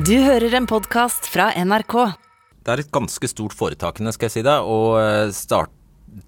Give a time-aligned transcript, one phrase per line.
[0.00, 1.94] Du hører en podkast fra NRK.
[2.64, 5.72] Det er et ganske stort foretakende, skal jeg si deg, å eh, start,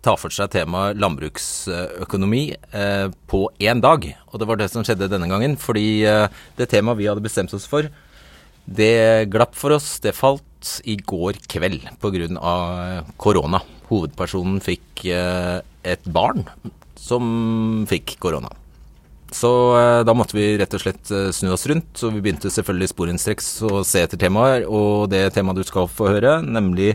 [0.04, 4.04] ta for seg temaet landbruksøkonomi eh, på én dag.
[4.28, 6.26] Og det var det som skjedde denne gangen, fordi eh,
[6.58, 7.88] det temaet vi hadde bestemt oss for,
[8.66, 8.92] det
[9.32, 9.94] glapp for oss.
[10.04, 13.04] Det falt i går kveld pga.
[13.16, 13.62] korona.
[13.88, 15.62] Hovedpersonen fikk eh,
[15.94, 16.44] et barn
[16.98, 18.52] som fikk korona.
[19.32, 22.52] Så eh, da måtte vi rett og slett eh, snu oss rundt, og vi begynte
[22.52, 26.94] selvfølgelig sporenstreks å se etter temaer, og det temaet du skal få høre, nemlig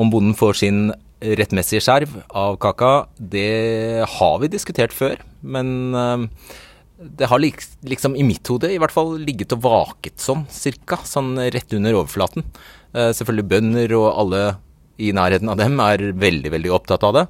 [0.00, 0.84] om bonden får sin
[1.24, 6.26] rettmessige skjerv av kaka, det har vi diskutert før, men eh,
[7.20, 11.34] det har liksom i mitt hode i hvert fall ligget og vaket sånn, cirka, sånn
[11.52, 12.46] rett under overflaten.
[12.94, 14.42] Selvfølgelig bønder og alle
[15.02, 17.24] i nærheten av dem er veldig, veldig opptatt av det.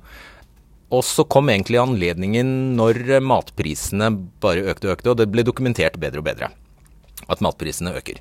[0.95, 4.13] Og så kom egentlig anledningen når matprisene
[4.43, 6.53] bare økte og økte, og det ble dokumentert bedre og bedre
[7.31, 8.19] at matprisene øker.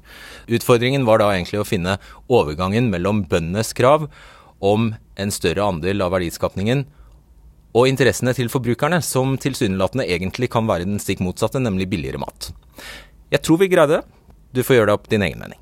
[0.48, 1.98] Utfordringen var da egentlig å finne
[2.32, 4.08] overgangen mellom bøndenes krav
[4.64, 6.86] om en større andel av verdiskapningen
[7.74, 12.52] og interessene til forbrukerne, som tilsynelatende egentlig kan være den stikk motsatte, nemlig billigere mat.
[13.34, 14.04] Jeg tror vi greide det.
[14.54, 15.60] Du får gjøre deg opp din egen mening.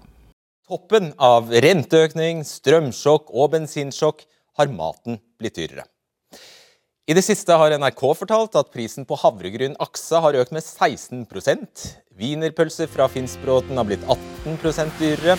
[0.68, 4.26] Toppen av renteøkning, strømsjokk og bensinsjokk
[4.60, 5.88] har maten blitt dyrere.
[7.10, 11.88] I det siste har NRK fortalt at prisen på havregryn Aksa har økt med 16%
[12.20, 15.34] Wienerpølser fra Finnsbråten har blitt 18% dyrere.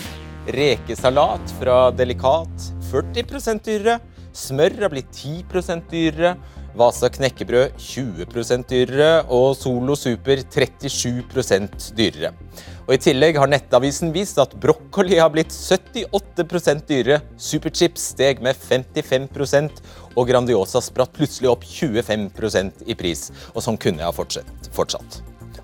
[0.51, 3.95] Rekesalat fra Delikat 40% dyrere.
[4.35, 6.33] Smør har blitt 10% dyrere.
[6.75, 9.11] Vasa knekkebrød 20% dyrere.
[9.31, 12.33] Og Solo Super 37% dyrere.
[12.83, 18.59] Og I tillegg har Nettavisen vist at brokkoli har blitt 78% dyrere, Superchips steg med
[18.59, 19.79] 55%
[20.17, 23.29] og Grandiosa spratt plutselig opp 25% i pris.
[23.55, 24.15] Og sånn kunne jeg ha
[24.75, 25.21] fortsatt.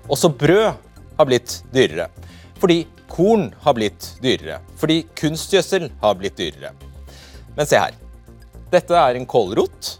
[0.08, 0.70] Også brød
[1.18, 2.08] har blitt dyrere.
[2.60, 4.62] Fordi korn har blitt dyrere.
[4.80, 6.72] Fordi kunstgjødsel har blitt dyrere.
[7.56, 7.92] Men se her.
[8.72, 9.98] Dette er en kålrot.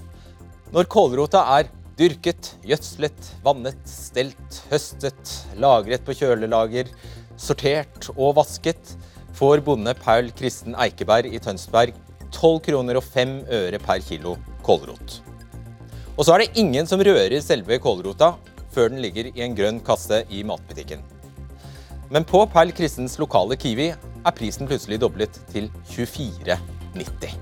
[0.73, 1.69] Når kålrota er
[2.01, 6.89] Dyrket, gjødslet, vannet, stelt, høstet, lagret på kjølelager,
[7.37, 8.95] sortert og vasket,
[9.37, 11.93] får bonde Paul Kristen Eikeberg i Tønsberg
[12.31, 15.19] 12 kroner og 5 øre per kilo kålrot.
[16.17, 18.33] Og så er det ingen som rører selve kålrota
[18.73, 21.05] før den ligger i en grønn kasse i matbutikken.
[22.09, 27.37] Men på Perl Kristens lokale Kiwi er prisen plutselig doblet til 24,90.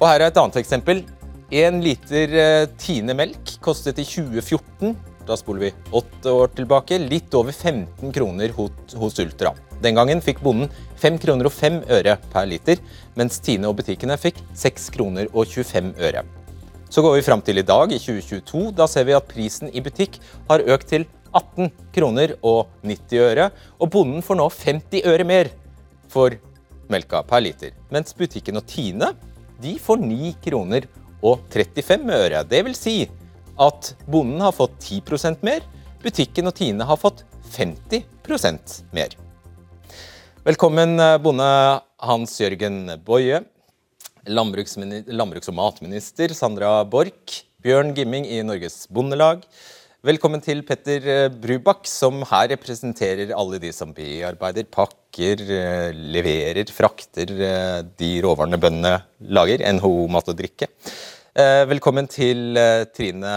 [0.00, 1.06] Og her er et annet eksempel.
[1.52, 4.94] En liter eh, Tine melk kostet i 2014,
[5.28, 9.52] da spoler vi åtte år tilbake, litt over 15 kroner hos Ultra.
[9.84, 10.70] Den gangen fikk bonden
[11.02, 12.80] 5 kroner og 5 øre per liter,
[13.20, 16.22] mens Tine og butikkene fikk 6 kroner og 25 øre.
[16.88, 18.62] Så går vi fram til i dag, i 2022.
[18.80, 20.16] Da ser vi at prisen i butikk
[20.48, 21.04] har økt til
[21.36, 25.52] 18 kroner og 90 øre, og bonden får nå 50 øre mer
[26.08, 26.32] for
[26.88, 27.76] melka per liter.
[27.92, 29.12] Mens butikken og Tine
[29.60, 30.88] de får 9 kroner
[31.22, 32.42] og 35 øre.
[32.44, 32.96] Det vil si
[33.60, 35.64] at bonden har fått 10% mer,
[36.02, 37.22] butikken og Tine har fått
[37.54, 39.14] 50% mer.
[40.42, 41.48] Velkommen, eh, bonde
[42.02, 43.44] Hans Jørgen Boje,
[44.26, 44.76] Landbruks,
[45.48, 47.44] og matminister Sandra Borch.
[47.62, 49.44] Bjørn Gimming i Norges Bondelag.
[50.02, 56.66] Velkommen til Petter eh, Brubakk, som her representerer alle de som bearbeider, pakker, eh, leverer,
[56.74, 57.30] frakter
[58.00, 58.96] de råvarene bøndene
[59.30, 59.62] lager.
[59.76, 60.66] NHO Mat og Drikke.
[61.38, 63.36] Eh, velkommen til eh, Trine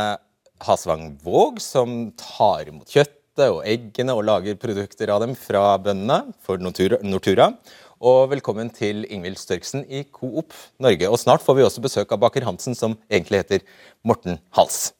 [0.65, 6.33] Hasvang Våg, som tar imot kjøttet og eggene og lager produkter av dem fra bøndene
[6.41, 7.51] for Nortura.
[8.01, 10.49] Og velkommen til Ingvild Størksen i Coop
[10.81, 11.13] Norge.
[11.13, 13.67] Og snart får vi også besøk av baker Hansen, som egentlig heter
[14.01, 14.95] Morten Hals.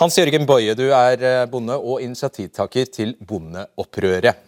[0.00, 4.38] Hans Jørgen Boje, du er eh, bonde og initiativtaker til Bondeopprøret.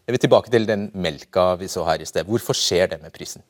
[0.00, 2.24] Jeg vil tilbake til den melka vi så her i sted.
[2.24, 3.44] Hvorfor skjer det med prisen?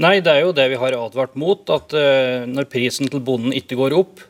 [0.00, 1.68] Nei, det er jo det vi har advart mot.
[1.68, 4.24] At uh, når prisen til bonden ikke går opp,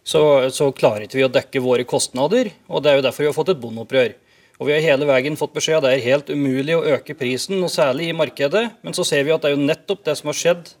[0.00, 2.48] så, så klarer ikke vi å dekke våre kostnader.
[2.68, 4.16] og Det er jo derfor vi har fått et bondeopprør.
[4.58, 7.60] Og Vi har hele veien fått beskjed at det er helt umulig å øke prisen,
[7.60, 8.70] noe særlig i markedet.
[8.80, 10.72] Men så ser vi at det er jo nettopp det som har skjedd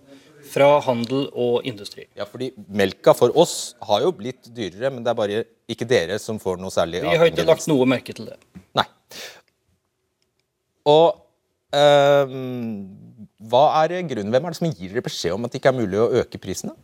[0.50, 2.06] fra handel og industri.
[2.18, 6.18] Ja, fordi Melka for oss har jo blitt dyrere, men det er bare ikke dere
[6.22, 8.38] som får noe særlig Vi har ikke lagt noe merke til det.
[8.78, 8.86] Nei.
[10.88, 11.20] Og
[11.76, 12.36] øh,
[13.48, 14.32] hva er grunnen?
[14.34, 16.40] Hvem er det som gir dere beskjed om at det ikke er mulig å øke
[16.42, 16.74] prisene?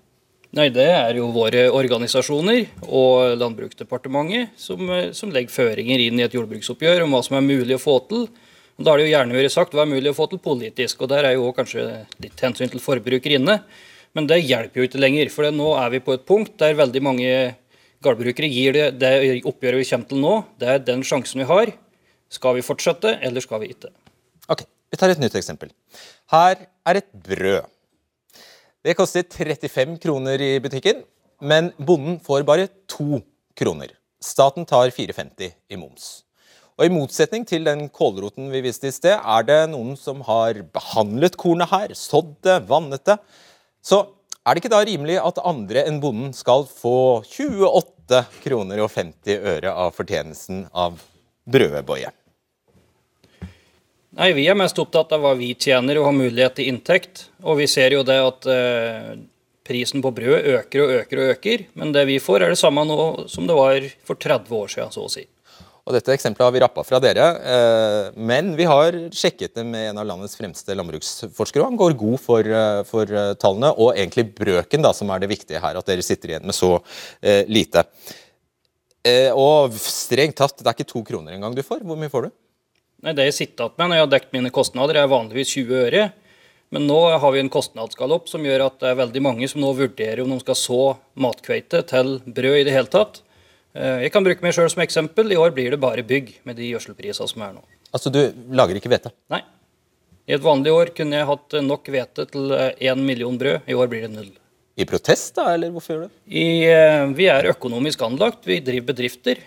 [0.54, 6.36] Nei, Det er jo våre organisasjoner og Landbruksdepartementet som, som, legger føringer inn i et
[6.36, 8.28] jordbruksoppgjør om hva som er mulig å få til.
[8.74, 11.10] Da er det jo gjerne vært sagt hva er mulig å få til politisk, og
[11.12, 11.84] der er jo kanskje
[12.22, 13.60] litt hensyn til forbruker inne.
[14.14, 17.02] Men det hjelper jo ikke lenger, for nå er vi på et punkt der veldig
[17.02, 17.30] mange
[18.04, 19.12] gårdbrukere gir det, det
[19.46, 21.70] oppgjøret vi kommer til nå, det er den sjansen vi har.
[22.34, 23.92] Skal vi fortsette, eller skal vi ikke?
[24.50, 25.70] Ok, Vi tar et nytt eksempel.
[26.30, 27.66] Her er et brød.
[28.84, 31.02] Det koster 35 kroner i butikken,
[31.40, 33.22] men bonden får bare to
[33.58, 33.94] kroner.
[34.22, 36.23] Staten tar 4,50 i moms.
[36.74, 40.58] Og I motsetning til den kålroten vi viste i sted, er det noen som har
[40.74, 43.14] behandlet kornet her, sådd det, vannet det.
[43.84, 44.00] Så
[44.42, 49.46] er det ikke da rimelig at andre enn bonden skal få 28 kroner og 50
[49.54, 50.98] øre av fortjenesten av
[51.46, 52.10] brødet,
[54.14, 57.28] Nei, Vi er mest opptatt av hva vi tjener og har mulighet til inntekt.
[57.42, 59.14] Og vi ser jo det at eh,
[59.66, 61.64] prisen på brød øker og øker og øker.
[61.74, 64.94] Men det vi får, er det samme nå som det var for 30 år siden,
[64.94, 65.26] så å si.
[65.84, 69.90] Og Dette eksempelet har vi rappa fra dere, eh, men vi har sjekket det med
[69.90, 71.60] en av landets fremste landbruksforskere.
[71.60, 75.20] og Han går god for, eh, for eh, tallene, og egentlig brøken, da, som er
[75.20, 75.76] det viktige her.
[75.76, 76.80] At dere sitter igjen med så
[77.46, 77.84] lite.
[79.36, 81.84] Og strengt tatt, det er ikke to kroner engang du får.
[81.84, 82.30] Hvor mye får du?
[83.02, 85.84] Nei, Det jeg sitter igjen med når jeg har dekket mine kostnader, er vanligvis 20
[85.84, 86.12] øre.
[86.70, 89.74] Men nå har vi en kostnadsgalopp som gjør at det er veldig mange som nå
[89.76, 93.20] vurderer om de skal så matkveite til brød i det hele tatt.
[93.74, 95.32] Eh, jeg kan bruke meg sjøl som eksempel.
[95.34, 97.64] I år blir det bare bygg med de gjødselprisene som er nå.
[97.94, 98.20] Altså, du
[98.54, 99.12] lager ikke hvete?
[99.32, 99.42] Nei.
[100.24, 103.66] I et vanlig år kunne jeg hatt nok hvete til én million brød.
[103.68, 104.30] I år blir det null.
[104.74, 106.14] I protest, da, eller hvorfor gjør du det?
[106.34, 108.46] I, eh, vi er økonomisk anlagt.
[108.46, 109.42] Vi driver bedrifter.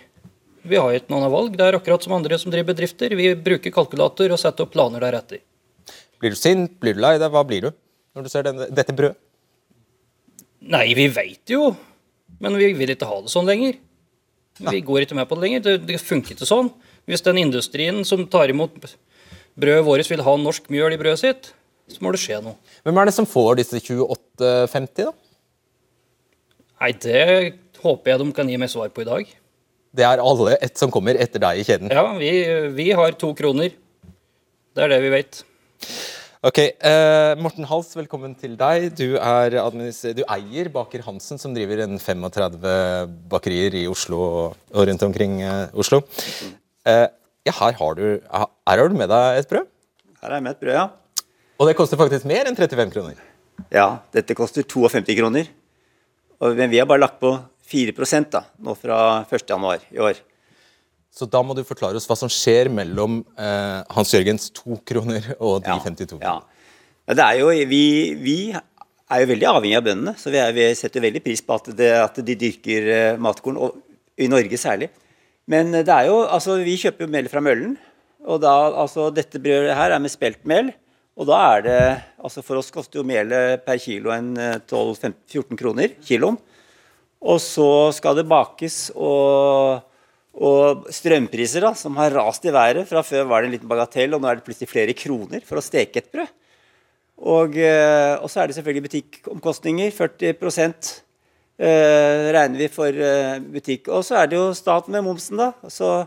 [0.68, 1.56] Vi har ikke noen valg.
[1.56, 3.12] Det er akkurat som andre som driver bedrifter.
[3.16, 5.42] Vi bruker kalkulator og setter opp planer deretter.
[6.20, 6.78] Blir du sint?
[6.80, 7.30] Blir du lei deg?
[7.32, 7.70] Hva blir du
[8.16, 9.16] når du ser denne, dette brødet?
[10.68, 11.70] Nei, vi veit jo,
[12.42, 13.76] men vi vil ikke ha det sånn lenger.
[14.58, 15.64] Vi går ikke med på det lenger.
[15.64, 16.70] Det, det funker ikke sånn.
[17.08, 18.74] Hvis den industrien som tar imot
[19.58, 21.50] brødet vårt vil ha norsk mjøl i brødet sitt,
[21.88, 22.58] så må det skje noe.
[22.84, 25.12] Hvem er det som får disse 28,50, da?
[26.78, 27.22] Nei, det
[27.82, 29.30] håper jeg de kan gi meg svar på i dag.
[29.98, 31.90] Det er alle et som kommer etter deg i kjeden?
[31.90, 32.30] Ja, vi,
[32.76, 33.72] vi har to kroner.
[34.76, 35.40] Det er det vi vet.
[36.38, 38.92] Ok, uh, Morten Hals, velkommen til deg.
[38.94, 39.56] Du, er
[40.14, 42.60] du eier Baker Hansen, som driver en 35
[43.26, 45.98] bakerier i Oslo og rundt omkring uh, Oslo.
[46.86, 47.10] Uh,
[47.42, 49.66] ja, her har, du, her har du med deg et brød,
[50.22, 50.86] Her er jeg med et brød, ja.
[51.58, 53.18] og det koster faktisk mer enn 35 kroner.
[53.74, 55.50] Ja, dette koster 52 kroner.
[56.38, 57.34] Og, men vi har bare lagt på
[57.66, 59.42] 4% da, nå fra 1.
[59.42, 60.22] januar i år.
[61.14, 65.24] Så da må du forklare oss hva som skjer mellom eh, Hans Jørgens to kroner
[65.38, 66.36] og de Ja, 52 Ja.
[67.08, 67.82] det er jo, vi,
[68.20, 71.56] vi er jo veldig avhengig av bøndene, så vi, er, vi setter veldig pris på
[71.56, 73.78] at, det, at de dyrker eh, matkorn, og
[74.18, 74.90] i Norge særlig.
[75.48, 77.78] Men eh, det er jo, altså vi kjøper jo mel fra møllen,
[78.28, 78.52] og da,
[78.84, 80.70] altså dette brødet her er med speltmel,
[81.18, 81.80] og da er det,
[82.22, 86.38] altså for oss koster jo melet per kilo en eh, 12-14 kroner kiloen.
[87.18, 89.80] Og så skal det bakes, og,
[90.38, 92.86] og strømpriser da, som har rast i været.
[92.86, 95.58] Fra før var det en liten bagatell, og nå er det plutselig flere kroner for
[95.58, 96.30] å steke et brød.
[97.18, 99.90] Og, eh, og så er det selvfølgelig butikkomkostninger.
[99.90, 101.02] 40
[101.58, 103.90] eh, regner vi for eh, butikk.
[103.90, 105.50] Og så er det jo staten med momsen, da.
[105.66, 106.06] Så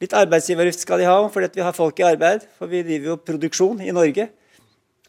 [0.00, 2.48] litt arbeidsgiveravgift skal de ha, fordi vi har folk i arbeid.
[2.56, 4.30] For vi driver jo produksjon i Norge.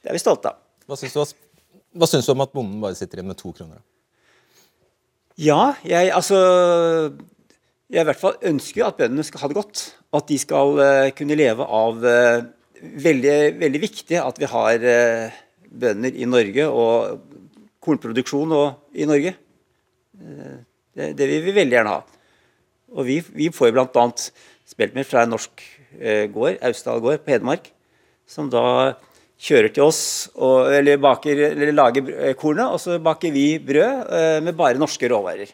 [0.03, 0.59] Det er vi stolte av.
[0.83, 3.79] Hva syns du, du om at bonden bare sitter igjen med to kroner?
[5.39, 6.35] Ja, jeg altså
[7.93, 9.81] Jeg i hvert fall ønsker at bøndene skal ha det godt.
[10.17, 12.45] At de skal eh, kunne leve av eh,
[12.81, 15.35] veldig, veldig viktig at vi har eh,
[15.69, 17.21] bønder i Norge og
[17.83, 19.35] kornproduksjon og, i Norge.
[20.13, 22.01] Det, det vil vi veldig gjerne ha.
[22.97, 24.09] Og vi, vi får jo bl.a.
[24.73, 25.63] speltmelk fra en norsk
[26.33, 27.67] gård, Austdal gård på Hedmark,
[28.29, 28.93] som da
[29.43, 30.03] kjører til oss
[30.33, 35.51] og, eller, baker, eller lager kornet, og så baker vi brød med bare norske råvarer.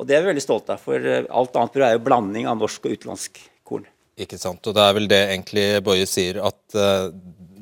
[0.00, 2.48] Og det er vi veldig stolte av, for eh, alt annet brød er jo blanding
[2.48, 3.84] av norsk og utenlandsk korn.
[4.20, 7.10] Ikke sant, og det er vel det egentlig Boje sier, at eh,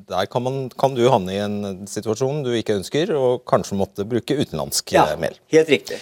[0.09, 4.07] der kan, man, kan du havne i en situasjon du ikke ønsker, og kanskje måtte
[4.09, 5.37] bruke utenlandsk ja, mel.
[5.53, 6.01] helt riktig.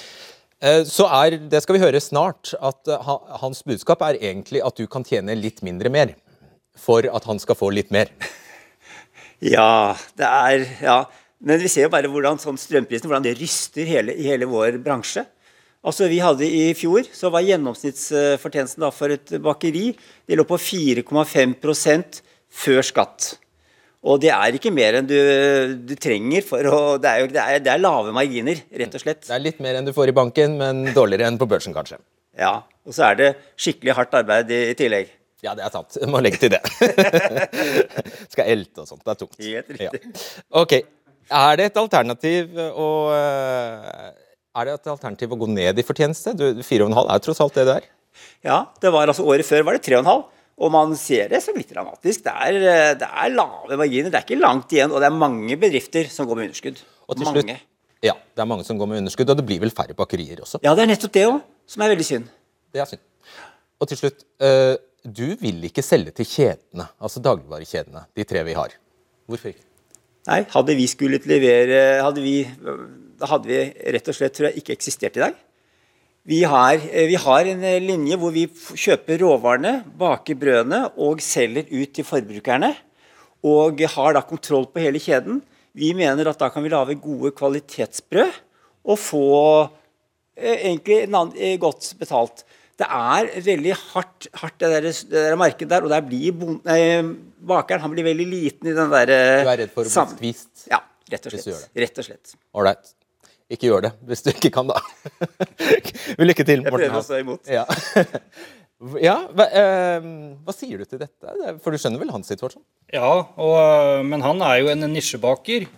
[0.61, 3.12] Eh, Så er, det skal vi høre snart, at eh,
[3.43, 6.14] hans budskap er egentlig at du kan tjene litt mindre mer,
[6.76, 8.12] for at han skal få litt mer.
[9.45, 10.99] Ja, det er Ja.
[11.45, 15.26] Men vi ser jo bare hvordan sånn strømprisen hvordan det ryster hele, hele vår bransje.
[15.87, 19.93] Altså vi hadde I fjor så var gjennomsnittsfortjenesten da for et bakeri
[20.26, 22.23] det lå på 4,5%
[22.57, 23.35] før skatt.
[24.07, 25.16] Og det er ikke mer enn du,
[25.87, 29.02] du trenger for å det er, jo, det, er, det er lave marginer, rett og
[29.02, 29.25] slett.
[29.26, 31.99] Det er litt mer enn du får i banken, men dårligere enn på børsen, kanskje.
[32.38, 35.11] Ja, Og så er det skikkelig hardt arbeid i, i tillegg.
[35.45, 35.97] Ja, det er sant.
[36.11, 36.61] Må legge til det.
[38.33, 39.02] Skal elte og sånt.
[39.05, 39.40] Det er tungt.
[39.43, 40.00] Helt riktig.
[40.02, 40.23] Ja.
[40.62, 40.78] Ok.
[41.26, 44.07] Er det et alternativ å eh,
[44.57, 46.33] Er det et alternativ å gå ned i fortjeneste?
[46.65, 47.89] 4,5 er tross alt det det er.
[48.47, 50.25] Ja, det var altså Året før var det 3,5.
[50.57, 52.23] Og man ser det som litt dramatisk.
[52.25, 54.09] Det er, eh, det er lave marginer.
[54.09, 56.81] Det er ikke langt igjen, og det er mange bedrifter som går med underskudd.
[57.07, 57.43] Og til mange.
[57.45, 57.67] slutt,
[58.07, 60.63] ja, det er mange som går med underskudd, og det blir vel færre bakerier også.
[60.65, 62.33] Ja, det er nettopp det òg, som er veldig synd.
[62.73, 63.05] Det er synd.
[63.81, 68.57] Og til slutt, eh, du vil ikke selge til kjedene, altså dagligvarekjedene, de tre vi
[68.57, 68.73] har.
[69.29, 69.67] Hvorfor ikke?
[70.27, 72.41] Nei, hadde vi skullet levere hadde vi,
[73.16, 73.61] Da hadde vi
[73.94, 75.37] rett og slett tror jeg, ikke eksistert i dag.
[76.26, 81.23] Vi har, eh, vi har en eh, linje hvor vi kjøper råvarene, baker brødene og
[81.23, 82.73] selger ut til forbrukerne.
[83.46, 85.38] Og har da kontroll på hele kjeden.
[85.76, 88.42] Vi mener at da kan vi lage gode kvalitetsbrød
[88.87, 89.25] og få
[90.37, 92.44] eh, egentlig en annen, eh, godt betalt.
[92.76, 96.58] Det er veldig hardt, hardt det, der, det der markedet der, og der blir bon,
[96.66, 96.80] nei,
[97.49, 100.35] bakeren han blir veldig liten i den der eh, Du er redd for å bli
[100.35, 100.66] skvist?
[100.73, 100.82] Ja,
[101.12, 101.70] rett og slett.
[101.87, 102.37] Rett og slett.
[102.56, 102.92] Ålreit.
[103.53, 104.81] Ikke gjør det, hvis du ikke kan, da.
[106.29, 106.83] Lykke til, Morten.
[106.83, 107.50] Jeg prøver å stå imot.
[107.50, 107.62] Ja.
[109.07, 110.09] ja hva, eh,
[110.43, 111.35] hva sier du til dette?
[111.62, 112.65] For du skjønner vel hans situasjon?
[112.91, 115.69] Ja, og, øh, men han er jo en nisjebaker.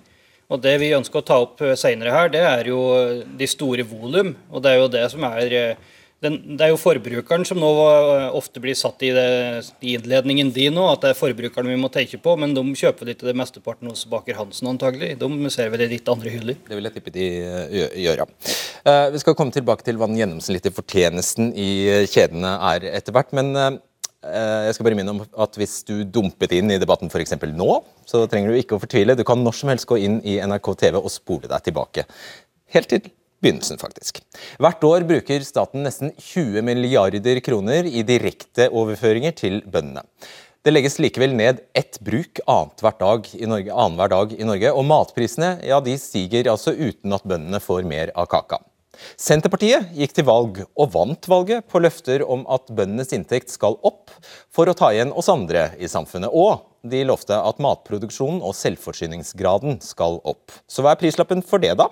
[0.48, 3.84] Og det vi ønsker å ta opp seinere her, det er jo øh, de store
[3.90, 4.32] volum.
[4.48, 5.76] Og det er jo det som er
[6.24, 7.68] den, Det er jo forbrukeren som nå
[8.34, 9.26] ofte blir satt i, det,
[9.80, 13.04] i innledningen din nå, at det er forbrukeren vi må tenke på, men de kjøper
[13.04, 15.12] vel ikke det mesteparten hos Baker Hansen antagelig.
[15.20, 16.58] De ser vel i litt andre hyller.
[16.66, 17.28] Det vil jeg tippe de
[18.02, 18.26] gjør, ja.
[18.88, 21.70] Eh, vi skal komme tilbake til hva den gjennomsnittlige fortjenesten i
[22.10, 23.30] kjedene er etter hvert.
[23.38, 23.78] Men eh,
[24.66, 27.36] jeg skal bare minne om at hvis du dumpet inn i debatten f.eks.
[27.54, 27.70] nå,
[28.10, 29.14] så trenger du ikke å fortvile.
[29.18, 32.08] Du kan når som helst gå inn i NRK TV og spole deg tilbake.
[32.74, 33.06] Helt til
[33.42, 34.20] begynnelsen, faktisk.
[34.58, 40.04] Hvert år bruker staten nesten 20 milliarder kroner i direkteoverføringer til bøndene.
[40.66, 45.78] Det legges likevel ned ett bruk annenhver dag annen dag i Norge, og matprisene ja,
[45.96, 48.58] stiger altså uten at bøndene får mer av kaka.
[49.14, 54.10] Senterpartiet gikk til valg, og vant valget, på løfter om at bøndenes inntekt skal opp
[54.50, 56.34] for å ta igjen oss andre i samfunnet.
[56.34, 60.52] Og de lovte at matproduksjonen og selvforsyningsgraden skal opp.
[60.66, 61.88] Så hva er prislappen for det, da?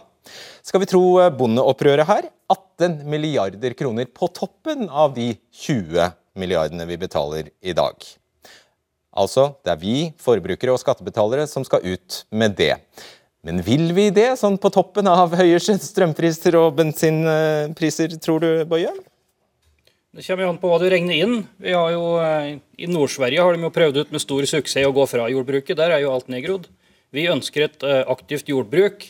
[0.67, 2.31] Skal vi tro eh, bondeopprøret her?
[2.53, 5.33] 18 milliarder kroner på toppen av de
[5.65, 7.97] 20 milliardene vi betaler i dag.
[9.17, 12.75] Altså, det er vi, forbrukere og skattebetalere, som skal ut med det.
[13.47, 18.91] Men vil vi det, sånn på toppen av høye strømpriser og bensinpriser, tror du, Bøye?
[20.17, 21.35] Det kommer an på hva du regner inn.
[21.61, 24.95] Vi har jo, eh, I Nord-Sverige har de jo prøvd ut med stor suksess å
[24.97, 25.77] gå fra jordbruket.
[25.77, 26.71] Der er jo alt nedgrodd.
[27.13, 29.05] Vi ønsker et eh, aktivt jordbruk.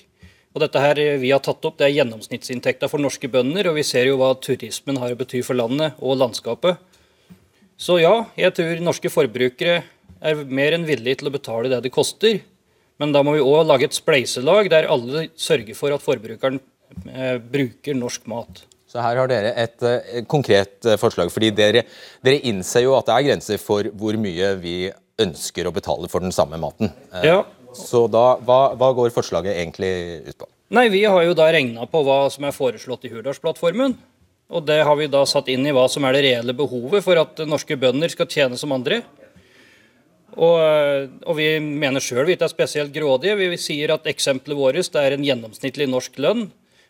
[0.57, 3.69] Og dette her eh, vi har tatt opp, det er gjennomsnittsinntekta for norske bønder.
[3.69, 6.81] Og vi ser jo hva turismen har å bety for landet og landskapet.
[7.77, 9.83] Så ja, jeg tror norske forbrukere
[10.25, 12.41] er mer enn villige til å betale det det koster.
[12.97, 16.57] Men da må vi òg lage et spleiselag der alle sørger for at forbrukeren
[17.13, 18.65] eh, bruker norsk mat.
[18.89, 21.83] Så her har dere et eh, konkret eh, forslag, fordi dere,
[22.25, 24.79] dere innser jo at det er grenser for hvor mye vi
[25.21, 26.89] ønsker å betale for den samme maten.
[27.13, 27.43] Eh, Ja,
[27.77, 29.93] Så da, hva, hva går forslaget egentlig
[30.27, 30.49] ut på?
[30.77, 33.95] Nei, Vi har jo da regna på hva som er foreslått i Hurdalsplattformen.
[34.47, 37.19] Og det har vi da satt inn i hva som er det reelle behovet for
[37.19, 39.01] at norske bønder skal tjene som andre.
[40.37, 40.59] Og,
[41.25, 43.39] og vi mener sjøl vi ikke er spesielt grådige.
[43.41, 46.47] Vi sier at eksempelet vårt er en gjennomsnittlig norsk lønn.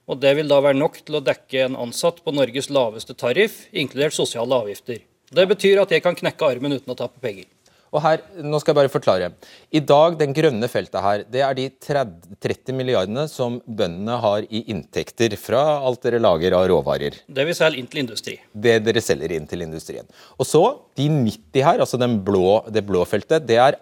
[0.07, 3.64] Og det vil da være nok til å dekke en ansatt på Norges laveste tariff,
[3.75, 5.00] inkludert sosiale avgifter.
[5.35, 7.49] Det betyr at jeg kan knekke armen uten å tape penger.
[7.96, 9.30] Og her, nå skal jeg bare forklare.
[9.72, 14.44] I dag, den grønne feltet her, det er de 30, 30 milliardene som bøndene har
[14.44, 17.22] i inntekter fra alt dere lager av råvarer.
[17.24, 18.36] Det vi selger inn til industri.
[18.52, 20.08] Det dere selger inn til industrien.
[20.36, 20.62] Og så,
[20.98, 23.80] de 90 her, altså den blå, det blå feltet, det er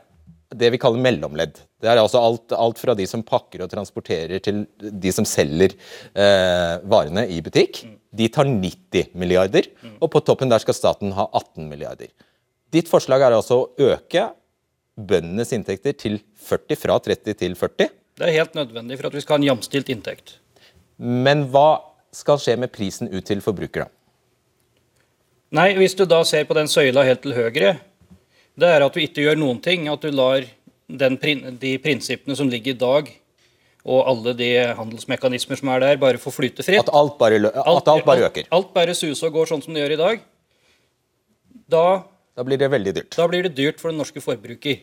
[0.54, 1.58] det vi kaller mellomledd.
[1.82, 5.74] Det er altså alt, alt fra de som pakker og transporterer til de som selger
[5.74, 7.82] eh, varene i butikk.
[8.14, 9.66] De tar 90 milliarder,
[9.98, 12.12] og på toppen der skal staten ha 18 milliarder.
[12.74, 14.28] Ditt forslag er altså å øke
[14.94, 17.90] bøndenes inntekter til 40, fra 30 til 40.
[18.18, 20.36] Det er helt nødvendig for at vi skal ha en jamstilt inntekt.
[20.98, 21.82] Men hva
[22.14, 23.88] skal skje med prisen ut til forbrukere?
[25.54, 27.74] Nei, hvis du da ser på den søyla helt til høyre,
[28.58, 29.86] det er at du ikke gjør noen ting.
[29.90, 30.46] At du lar
[30.86, 31.18] den,
[31.60, 33.10] de prinsippene som ligger i dag,
[33.84, 36.86] og alle de handelsmekanismer som er der, bare få flyte fritt.
[36.86, 38.48] At alt bare, at alt bare øker?
[38.54, 40.24] Alt, bare suser og går sånn som det gjør i dag.
[41.74, 41.86] Da,
[42.34, 43.16] Da blir det veldig dyrt.
[43.16, 44.80] da blir det dyrt for den norske forbruker.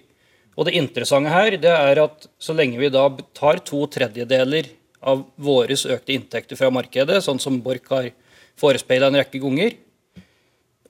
[0.55, 3.05] Og det interessante her, det er at så lenge vi da
[3.37, 4.69] tar to tredjedeler
[5.01, 8.11] av våre økte inntekter fra markedet, sånn som Borch har
[8.59, 9.77] forespeila en rekke ganger,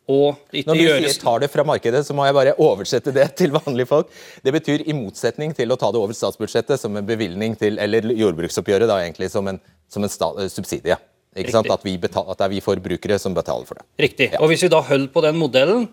[0.09, 3.13] og det ikke Når du gjøres tar det fra markedet, så må jeg bare oversette
[3.15, 4.09] det til vanlige folk.
[4.43, 8.09] Det betyr i motsetning til å ta det over statsbudsjettet som en bevilgning til, eller
[8.09, 10.97] jordbruksoppgjøret da egentlig som en, som en sta, eh, subsidie.
[11.31, 13.85] At, vi betal, at det er vi forbrukere som betaler for det.
[14.03, 14.33] Riktig.
[14.41, 15.85] Og hvis vi da holder på den modellen,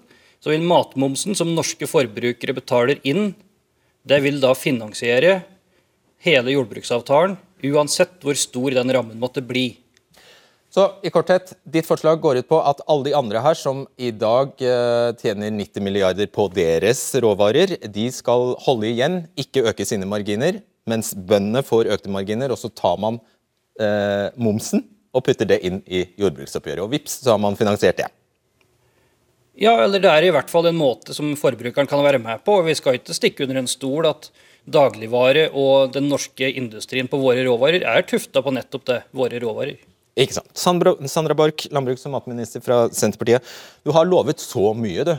[0.42, 3.32] så vil matmomsen som norske forbrukere betaler inn,
[4.08, 5.42] det vil da finansiere
[6.24, 7.36] hele jordbruksavtalen,
[7.68, 9.72] uansett hvor stor den rammen måtte bli.
[10.68, 14.10] Så i korthet, ditt forslag går ut på at alle de andre her som i
[14.12, 20.06] dag eh, tjener 90 milliarder på deres råvarer, de skal holde igjen, ikke øke sine
[20.08, 23.16] marginer, mens bøndene får økte marginer, og så tar man
[23.80, 24.84] eh, momsen
[25.16, 26.84] og putter det inn i jordbruksoppgjøret.
[26.84, 28.12] Og vips, så har man finansiert det.
[29.58, 32.60] Ja, eller det er i hvert fall en måte som forbrukeren kan være med på.
[32.62, 34.30] Vi skal ikke stikke under en stol at
[34.68, 39.80] dagligvare og den norske industrien på våre råvarer er tufta på nettopp det, våre råvarer.
[40.18, 40.50] Ikke sant.
[40.58, 43.42] Sandra, Sandra Borch, landbruks- og matminister fra Senterpartiet.
[43.86, 45.16] Du har lovet så mye, du.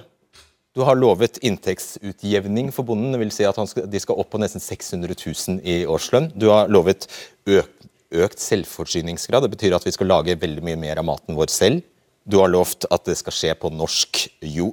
[0.77, 4.39] Du har lovet inntektsutjevning for bonden, det vil Si at skal, de skal opp på
[4.39, 6.31] nesten 600 000 i årslønn.
[6.39, 7.09] Du har lovet
[7.49, 11.51] økt, økt selvforsyningsgrad, det betyr at vi skal lage veldig mye mer av maten vår
[11.51, 11.83] selv.
[12.27, 14.71] Du har lovt at det skal skje på norsk jo,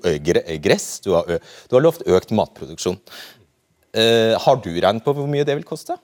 [0.65, 1.01] gress.
[1.05, 1.39] Du har,
[1.69, 2.99] du har lovt økt matproduksjon.
[3.97, 5.97] Uh, har du regnet på hvor mye det vil koste?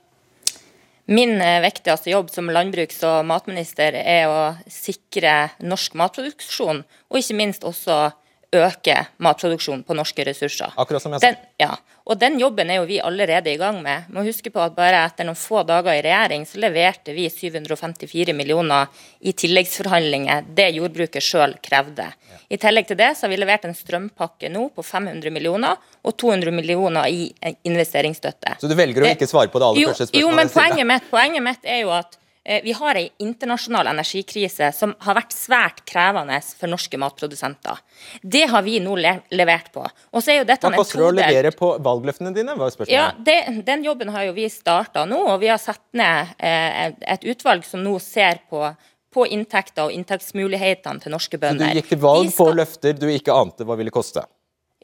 [1.10, 7.36] Min eh, viktigste jobb som landbruks- og matminister er å sikre norsk matproduksjon, og ikke
[7.40, 8.12] minst også
[8.52, 10.74] øke matproduksjonen på norske ressurser.
[10.76, 11.30] Akkurat som jeg sa.
[11.30, 11.70] Den, ja,
[12.04, 14.08] og den jobben er jo vi allerede i gang med.
[14.12, 18.34] Må huske på at Bare etter noen få dager i regjering så leverte vi 754
[18.36, 18.88] millioner
[19.20, 22.08] i tilleggsforhandlinger, det jordbruket sjøl krevde.
[22.08, 22.40] Ja.
[22.52, 26.16] I tillegg til det så har vi levert en strømpakke nå på 500 millioner og
[26.18, 27.28] 200 millioner i
[27.68, 28.56] investeringsstøtte.
[28.60, 30.26] Så du velger å ikke svare på det aller jo, første spørsmålet?
[30.26, 32.18] Jo, men poenget mitt, poenget mitt er jo at
[32.64, 37.78] vi har en internasjonal energikrise som har vært svært krevende for norske matprodusenter.
[38.22, 39.84] Det har vi nå levert på.
[40.10, 42.56] Og så er jo dette Hva koster det å levere på valgløftene dine?
[42.58, 42.96] Var spørsmålet.
[42.96, 46.90] Ja, det, Den jobben har jo vi starta nå, og vi har satt ned eh,
[47.14, 48.66] et utvalg som nå ser på
[49.12, 51.68] på inntekter og inntektsmulighetene til norske bønder.
[51.68, 52.38] Så du gikk til valg skal...
[52.38, 54.24] på løfter du ikke ante hva ville koste?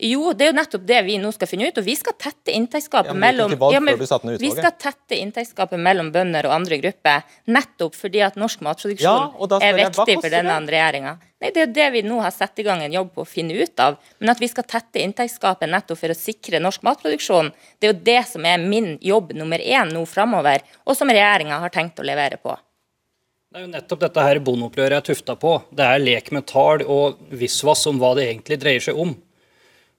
[0.01, 1.79] Jo, det er jo nettopp det vi nå skal finne ut.
[1.81, 3.81] Og vi skal tette inntektsgapet ja, mellom ja,
[4.39, 9.59] Vi skal tette inntektsgapet mellom bønder og andre grupper, nettopp fordi at norsk matproduksjon ja,
[9.59, 11.17] er viktig for denne regjeringa.
[11.43, 13.29] Nei, Det er jo det vi nå har satt i gang en jobb på å
[13.29, 13.99] finne ut av.
[14.23, 18.01] Men at vi skal tette inntektsgapet nettopp for å sikre norsk matproduksjon, det er jo
[18.13, 22.07] det som er min jobb nummer én nå framover, og som regjeringa har tenkt å
[22.07, 22.55] levere på.
[23.49, 25.55] Det er jo nettopp dette her bondeopprøret er tufta på.
[25.75, 29.15] Det er lek med tall og visvas om hva det egentlig dreier seg om.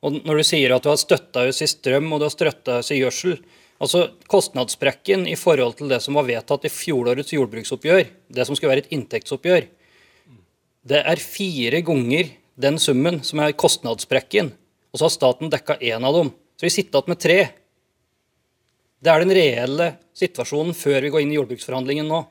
[0.06, 2.80] Og når du sier at du har støtta oss i strøm og du har støtta
[2.80, 3.40] oss i gjødsel
[3.80, 8.74] altså Kostnadssprekken i forhold til det som var vedtatt i fjorårets jordbruksoppgjør, det som skulle
[8.74, 9.68] være et inntektsoppgjør,
[10.90, 14.52] det er fire ganger den summen som er kostnadssprekken.
[14.92, 16.32] Og så har staten dekka én av dem.
[16.58, 17.38] Så vi sitter igjen med tre.
[19.00, 22.24] Det er den reelle situasjonen før vi går inn i jordbruksforhandlingen nå.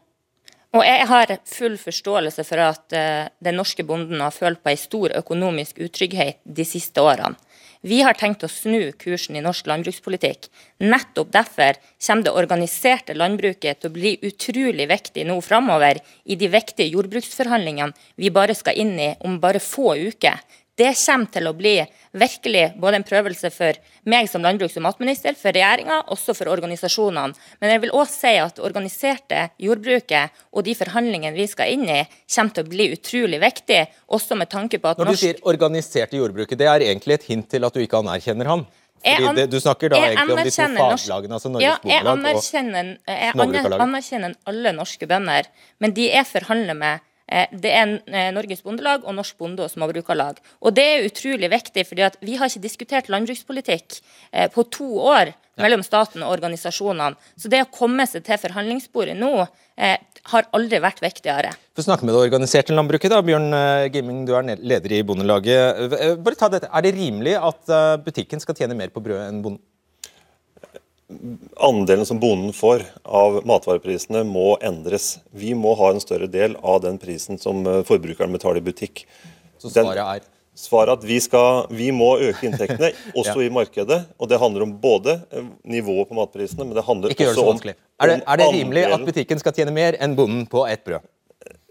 [0.77, 4.81] Og jeg har full forståelse for at uh, den norske bonden har følt på en
[4.81, 7.39] stor økonomisk utrygghet de siste årene.
[7.81, 10.49] Vi har tenkt å snu kursen i norsk landbrukspolitikk.
[10.83, 16.51] Nettopp derfor kommer det organiserte landbruket til å bli utrolig viktig nå framover i de
[16.51, 20.43] viktige jordbruksforhandlingene vi bare skal inn i om bare få uker.
[20.79, 21.75] Det kommer til å bli
[22.19, 27.35] virkelig både en prøvelse for meg som landbruks- og matminister, for regjeringa, også for organisasjonene.
[27.61, 31.87] Men jeg vil òg si at det organiserte jordbruket og de forhandlingene vi skal inn
[31.91, 33.81] i, kommer til å bli utrolig viktig,
[34.15, 35.25] også med tanke på at Når du norsk...
[35.25, 38.69] sier organiserte jordbruket, det er egentlig et hint til at du ikke anerkjenner han?
[38.99, 42.43] Fordi det, du snakker da egentlig om de to faglagene, altså Norges ja, Bondelag og
[42.43, 43.05] Småbrukarlaget?
[43.07, 49.05] Jeg anerkjenner alle norske bønder, men de jeg forhandler med det er eh, Norges Bondelag
[49.05, 50.41] og Norsk Bonde- og Småbrukarlag.
[50.65, 53.99] Og det er utrolig viktig, fordi vi har ikke diskutert landbrukspolitikk
[54.33, 57.19] eh, på to år mellom staten og organisasjonene.
[57.37, 59.33] Så det å komme seg til forhandlingsbordet nå
[60.29, 61.51] har aldri vært viktigere.
[61.75, 63.55] For å snakke med det organiserte landbruket, da, Bjørn
[63.95, 66.21] Gimming, du er leder i Bondelaget.
[66.23, 66.71] Bare ta dette.
[66.71, 69.63] Er det rimelig at butikken skal tjene mer på brød enn bonden?
[71.57, 75.19] Andelen som bonden får av matvareprisene må endres.
[75.31, 79.07] Vi må ha en større del av den prisen som eh, forbrukeren betaler i butikk.
[79.59, 80.27] Så svaret er?
[80.59, 82.91] Svaret er at vi, skal, vi må øke inntektene,
[83.21, 83.47] også ja.
[83.47, 84.01] i markedet.
[84.19, 87.63] og Det handler om både eh, nivået på matprisene, men det handler Ikke også om,
[87.63, 91.07] er det, er det rimelig at butikken skal tjene mer enn bonden på ett brød?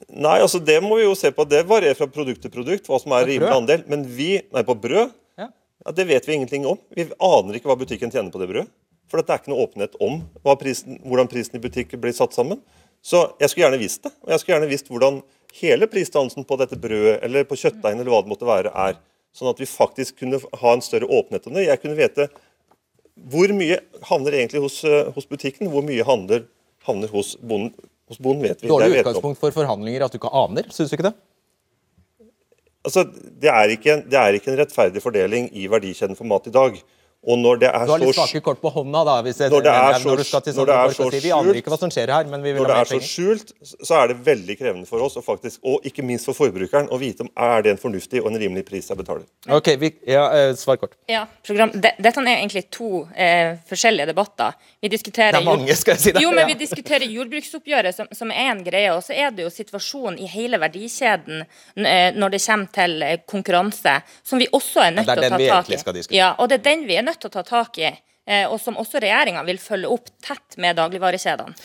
[0.08, 1.44] Nei, altså det må vi jo se på.
[1.46, 3.84] Det varierer fra produkt til produkt hva som er rimelig andel.
[3.92, 5.52] Men vi, nei, på brød, ja.
[5.86, 6.80] Ja, det vet vi ingenting om.
[6.96, 8.72] Vi aner ikke hva butikken tjener på det brødet.
[9.08, 10.20] For det er ikke noe åpenhet om
[10.60, 12.60] prisen, hvordan prisen i butikk blir satt sammen.
[13.02, 14.12] Så jeg skulle gjerne visst det.
[14.26, 15.22] Og jeg skulle gjerne visst hvordan
[15.58, 19.00] hele prisdannelsen på dette brødet eller på kjøttdeigen eller hva det måtte være, er.
[19.36, 21.68] Sånn at vi faktisk kunne ha en større åpenhet om det.
[21.70, 22.28] Jeg kunne vite
[23.32, 26.46] hvor mye havner egentlig hos, eh, hos butikken, hvor mye handler,
[26.86, 27.74] havner hos bonden.
[28.08, 28.70] Hos bonden vet vi.
[28.72, 31.16] Dårlig utgangspunkt for forhandlinger at du ikke aner, syns du ikke det?
[32.88, 36.54] Altså, det er, ikke, det er ikke en rettferdig fordeling i verdikjeden for mat i
[36.56, 36.78] dag.
[37.28, 39.52] Og når det er Du har litt så svake kort på hånda da, hvis jeg,
[39.52, 41.44] Når det er så- når du skal til sånne er folk og si, Vi aner
[41.44, 43.08] skjult- ikke hva som skjer her, men vi vil Når det er så penger.
[43.08, 43.52] skjult,
[43.84, 46.98] så er det veldig krevende for oss, og faktisk, og ikke minst for forbrukeren, å
[46.98, 49.26] vite om er det en fornuftig og en rimelig pris jeg betaler.
[49.50, 50.94] Ok, vi, ja, eh, Svar kort.
[51.10, 54.54] Ja, program, de, Dette er egentlig to eh, forskjellige debatter.
[54.82, 56.22] Vi diskuterer Det er mange, skal jeg si det.
[56.22, 58.90] Jo, men Vi diskuterer jordbruksoppgjøret, som, som er en greie.
[58.96, 61.42] Og så er det jo situasjonen i hele verdikjeden
[61.76, 65.22] eh, når det kommer til eh, konkurranse, som vi også er nødt til Ja, ta
[65.22, 65.26] tak i.
[65.26, 65.98] å ta den vi tak egentlig skal i.
[66.00, 66.18] diskutere.
[66.18, 67.90] Ja, og det er den vi er nødt til å ta tak i.
[68.28, 71.56] eh, Og som også regjeringa vil følge opp tett med dagligvarekjedene.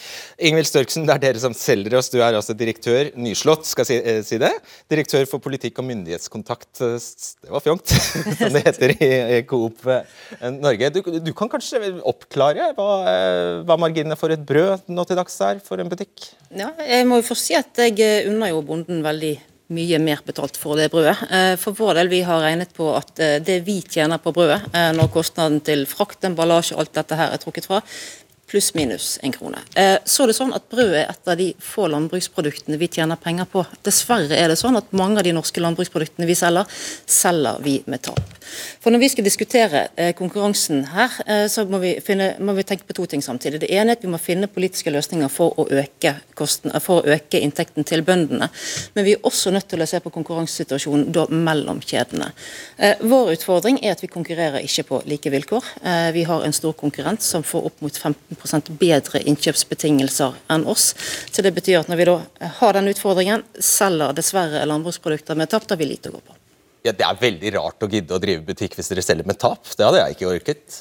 [0.46, 2.08] Ingvild Størksen, det er dere som selger oss.
[2.12, 4.52] Du er altså direktør, nyslått, skal jeg si, eh, det.
[4.88, 6.98] Direktør for politikk og myndighetskontakt, eh,
[7.42, 7.90] det var fjongt,
[8.38, 9.82] som det heter i, i Coop
[10.62, 10.90] Norge.
[10.94, 12.90] Du, du kan kanskje oppklare hva,
[13.66, 16.30] hva marginene for et brød nå til dags er for en butikk?
[16.54, 19.34] Ja, jeg må jo først si at jeg unner jo bonden veldig
[19.72, 21.16] mye mer betalt for det brødet.
[21.30, 24.60] Eh, For vår del, vi har regnet på at eh, det vi tjener på brødet,
[24.72, 27.82] eh, når kostnaden til frakt, emballasje og alt dette her er trukket fra,
[28.52, 29.58] pluss-minus en krone.
[29.74, 33.16] Eh, Så er det sånn at brød er et av de få landbruksproduktene vi tjener
[33.16, 33.64] penger på.
[33.86, 36.68] Dessverre er det sånn at mange av de norske landbruksproduktene vi selger,
[37.08, 38.20] selger vi med tap.
[38.82, 42.66] For når vi skal diskutere eh, konkurransen her, eh, så må vi, finne, må vi
[42.68, 43.62] tenke på to ting samtidig.
[43.62, 47.16] Det ene er at vi må finne politiske løsninger for å øke, kosten, for å
[47.16, 48.50] øke inntekten til bøndene.
[48.92, 52.32] Men vi er også nødt til å se på konkurransesituasjonen da mellom kjedene.
[53.00, 55.68] Vår utfordring er at vi konkurrerer ikke på like vilkår.
[56.12, 58.41] Vi har en stor konkurrent som får opp mot 15
[58.78, 60.94] bedre innkjøpsbetingelser enn oss.
[61.30, 62.16] Så det betyr at når vi da
[62.60, 66.38] har den utfordringen, selger dessverre landbruksprodukter med tap, da har vi lite å gå på.
[66.82, 69.62] Ja, Det er veldig rart å gidde å drive butikk hvis dere selger med tap.
[69.64, 70.80] Det hadde jeg ikke orket.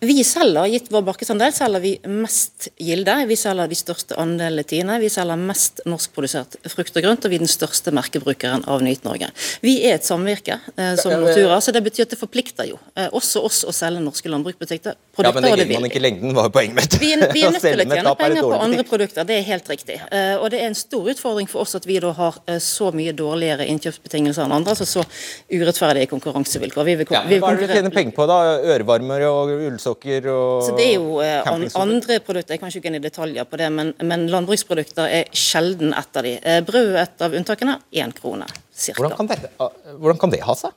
[0.00, 3.16] Vi selger, gitt vår markedsandel, selger vi mest Gilde.
[3.26, 4.94] Vi selger de største andelene Tine.
[5.02, 9.02] Vi selger mest norskprodusert frukt og grønt, og vi er den største merkebrukeren av Nyt
[9.02, 9.32] Norge.
[9.64, 13.08] Vi er et samvirke eh, som Nortura, så det betyr at det forplikter jo eh,
[13.10, 14.94] også oss å selge norske landbruksbutikker.
[15.18, 16.94] Ja, men det og man ikke i lengden, var poenget mitt.
[17.02, 19.66] vi vi er nødt til å tjene er penger på andre produkter, det er helt
[19.72, 19.98] riktig.
[20.14, 22.92] Eh, og det er en stor utfordring for oss at vi da har eh, så
[22.94, 25.02] mye dårligere innkjøpsbetingelser enn andre, altså så
[25.50, 26.86] urettferdige konkurransevilkår.
[26.86, 28.38] Vi vil, Ja, vi vil hva er det dere tjener penger på, da?
[28.62, 32.84] Ørevarmer og ullsokker og så Det er jo eh, an, andre produkter, jeg kan ikke
[32.84, 36.34] gå inn i detaljer på det, men, men landbruksprodukter er sjelden et av de.
[36.38, 39.02] Eh, Brød er et av unntakene, én krone cirka.
[39.02, 40.76] Hvordan kan, dette, ah, hvordan kan det ha seg?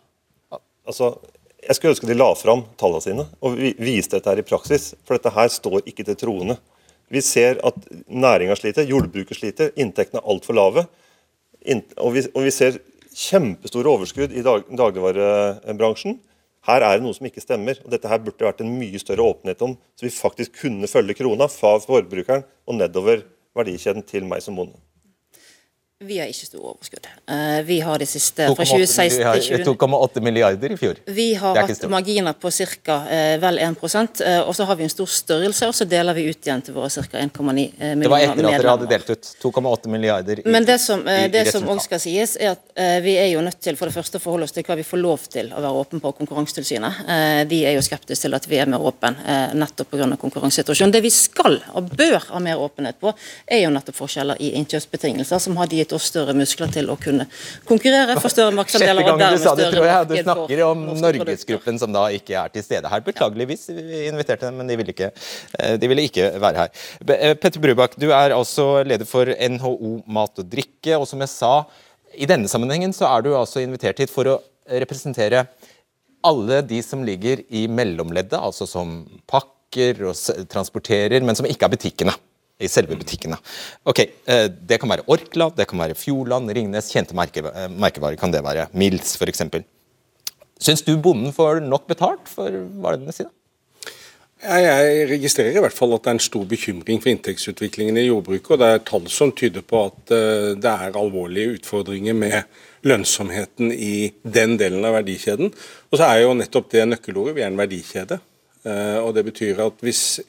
[0.88, 1.13] Altså,
[1.62, 4.93] Jeg skulle ønske de la fram tallene sine og viste dette her i praksis.
[5.06, 6.58] For dette her står ikke til troende.
[7.12, 10.88] Vi ser at næringa sliter, jordbruket sliter, inntektene er altfor lave.
[12.02, 12.80] Og vi, og vi ser
[13.12, 16.17] kjempestore overskudd i dag, dagligvarebransjen.
[16.72, 17.82] Her er det noe som ikke stemmer.
[17.84, 21.18] og Dette her burde vært en mye større åpenhet om, så vi faktisk kunne følge
[21.20, 23.26] krona fra forbrukeren og nedover
[23.58, 24.80] verdikjeden til meg som bonde.
[26.02, 27.08] Vi har ikke store overskudd.
[27.30, 29.76] Eh, Vi har de siste fra 2016 til 20...
[29.78, 31.02] 2,8 milliarder i fjor.
[31.06, 32.98] Vi har hatt marginer på ca.
[33.42, 33.78] vel 1
[34.26, 36.74] eh, og så har vi en stor størrelse, og så deler vi ut igjen til
[36.74, 37.06] våre ca.
[37.22, 40.80] 1,9 millioner Det var etter at dere hadde delt ut 2,8 milliarder i, Men det
[40.82, 43.78] som, eh, det som også skal sies, er at eh, vi er jo nødt til
[43.78, 46.02] for det første å forholde oss til hva vi får lov til å være åpen
[46.02, 47.06] på Konkurransetilsynet.
[47.06, 50.10] Eh, de er jo skeptiske til at vi er mer åpen eh, nettopp pga.
[50.22, 50.94] konkurransesituasjonen.
[50.94, 53.14] Det vi skal og bør ha mer åpenhet på,
[53.48, 57.28] er jo nettopp forskjeller i innkjøpsbetingelser, som hadde gitt oss større muskler til å kunne
[57.70, 59.12] konkurrere for større markedsandeler.
[59.12, 60.10] og dermed større tror jeg.
[60.12, 60.86] Du snakker om.
[61.02, 63.04] Norgesgruppen som da ikke er til stede her.
[63.06, 65.12] Beklageligvis, vi inviterte dem, men de ville ikke,
[65.60, 66.70] eh, de ville ikke være her.
[67.18, 71.30] Eh, Petter Brubakk, du er altså leder for NHO Mat og Drikke, og som jeg
[71.34, 71.66] sa,
[72.16, 75.46] i denne sammenhengen så er du altså invitert hit for å representere
[76.24, 81.74] alle de som ligger i mellomleddet, altså som pakker og transporterer, men som ikke er
[81.74, 82.16] butikkene.
[82.62, 83.38] I selve butikkene.
[83.89, 88.32] Ok, eh, Det kan være Orkla, det kan være Fjordland, Ringnes, kjente eh, merkevarer kan
[88.32, 88.69] det være.
[88.74, 89.43] Mills f.eks.
[90.62, 93.32] Syns du bonden får nok betalt for varene sine?
[94.41, 98.52] Jeg registrerer i hvert fall at det er en stor bekymring for inntektsutviklingen i jordbruket.
[98.52, 102.41] og Det er tall som tyder på at eh, det er alvorlige utfordringer med
[102.84, 105.54] lønnsomheten i den delen av verdikjeden.
[105.91, 107.36] Og så er jo nettopp det nøkkelordet.
[107.38, 108.21] Vi er en verdikjede.
[108.62, 110.19] Og Det betyr at hvis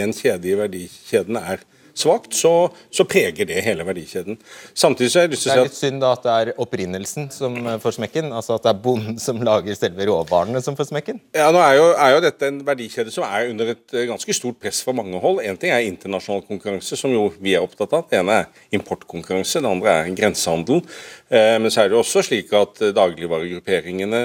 [0.00, 1.64] en kjede i verdikjeden er
[2.00, 4.38] svakt, så, så preger det hele verdikjeden.
[4.74, 6.24] Samtidig så har jeg lyst til å si at Det er litt synd da at
[6.24, 8.30] det er opprinnelsen som eh, får smekken.
[8.36, 11.20] Altså at det er bonden som lager selve råvarene som får smekken.
[11.36, 14.36] Ja, nå er jo, er jo dette en verdikjede som er under et eh, ganske
[14.36, 15.42] stort press fra mange hold.
[15.44, 18.06] En ting er internasjonal konkurranse, som jo vi er opptatt av.
[18.10, 20.82] Det ene er importkonkurranse, det andre er grensehandel.
[21.28, 24.20] Eh, men så er det jo også slik at dagligvaregrupperingene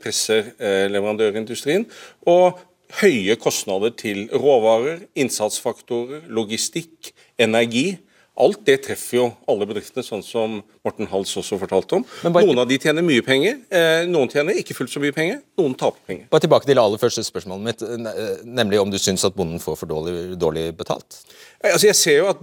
[0.00, 0.52] presser
[0.90, 1.84] leverandørindustrien.
[2.30, 2.58] Og
[2.98, 7.98] høye kostnader til råvarer, innsatsfaktorer, logistikk, energi.
[8.40, 12.06] Alt det treffer jo alle bedriftene, sånn som Morten Hals også fortalte om.
[12.24, 15.42] Bare, noen av de tjener mye penger, eh, noen tjener ikke fullt så mye penger,
[15.60, 16.26] noen taper penger.
[16.32, 17.84] Bare tilbake til det aller første spørsmålet mitt,
[18.48, 21.20] nemlig om du syns at bonden får for dårlig, dårlig betalt?
[21.60, 22.40] Altså jeg ser jo at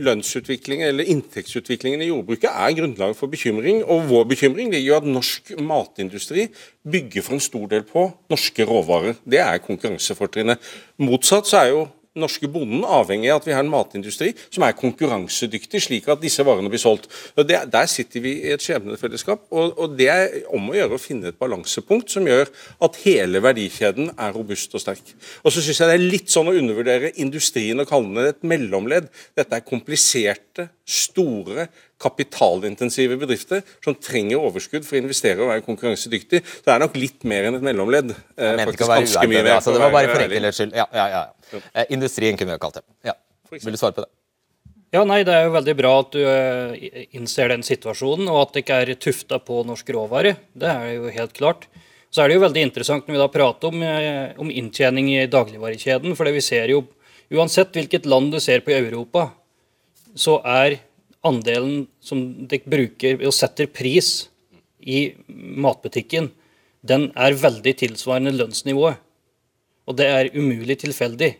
[0.00, 3.82] lønnsutviklingen eller inntektsutviklingen i jordbruket er grunnlaget for bekymring.
[3.84, 6.46] Og vår bekymring ligger jo at norsk matindustri
[6.88, 9.18] bygger for en stor del på norske råvarer.
[9.28, 10.72] Det er konkurransefortrinnet.
[11.04, 11.84] Motsatt så er jo
[12.18, 16.44] norske bonden avhengig av at vi har en matindustri som er konkurransedyktig, slik at disse
[16.46, 17.08] varene blir solgt.
[17.34, 21.02] Det, der sitter vi i et skjebnefellesskap, og, og det er om å gjøre å
[21.02, 22.50] finne et balansepunkt som gjør
[22.86, 25.14] at hele verdikjeden er robust og sterk.
[25.42, 28.46] Og så syns jeg det er litt sånn å undervurdere industrien og kalle det et
[28.54, 29.10] mellomledd.
[29.34, 31.68] Dette er kompliserte, store,
[32.04, 36.42] kapitalintensive bedrifter som trenger overskudd for å investere og være konkurransedyktig.
[36.44, 38.12] Så det er nok litt mer enn et mellomledd.
[38.36, 40.76] Jeg mente ikke å være uærlig, altså, det var bare for enkelhets skyld.
[40.76, 41.62] Ja, ja, ja.
[41.72, 42.86] Eh, industrien kunne vi jo kalt det.
[43.08, 43.16] Ja.
[43.54, 44.12] Vil du svare på det?
[44.94, 48.54] Ja, nei, Det er jo veldig bra at du eh, innser den situasjonen, og at
[48.54, 50.36] det ikke er tufta på norsk råvare.
[50.54, 51.66] Det er jo helt klart.
[52.14, 55.24] Så er det jo veldig interessant når vi da prater om, eh, om inntjening i
[55.26, 56.14] dagligvarekjeden.
[56.14, 56.84] For det vi ser jo,
[57.34, 59.32] uansett hvilket land du ser på i Europa,
[60.14, 60.78] så er
[61.24, 64.28] andelen som dere bruker og setter pris
[64.80, 66.30] i matbutikken,
[66.84, 69.00] den er veldig tilsvarende lønnsnivået.
[69.88, 71.34] Og det er umulig tilfeldig.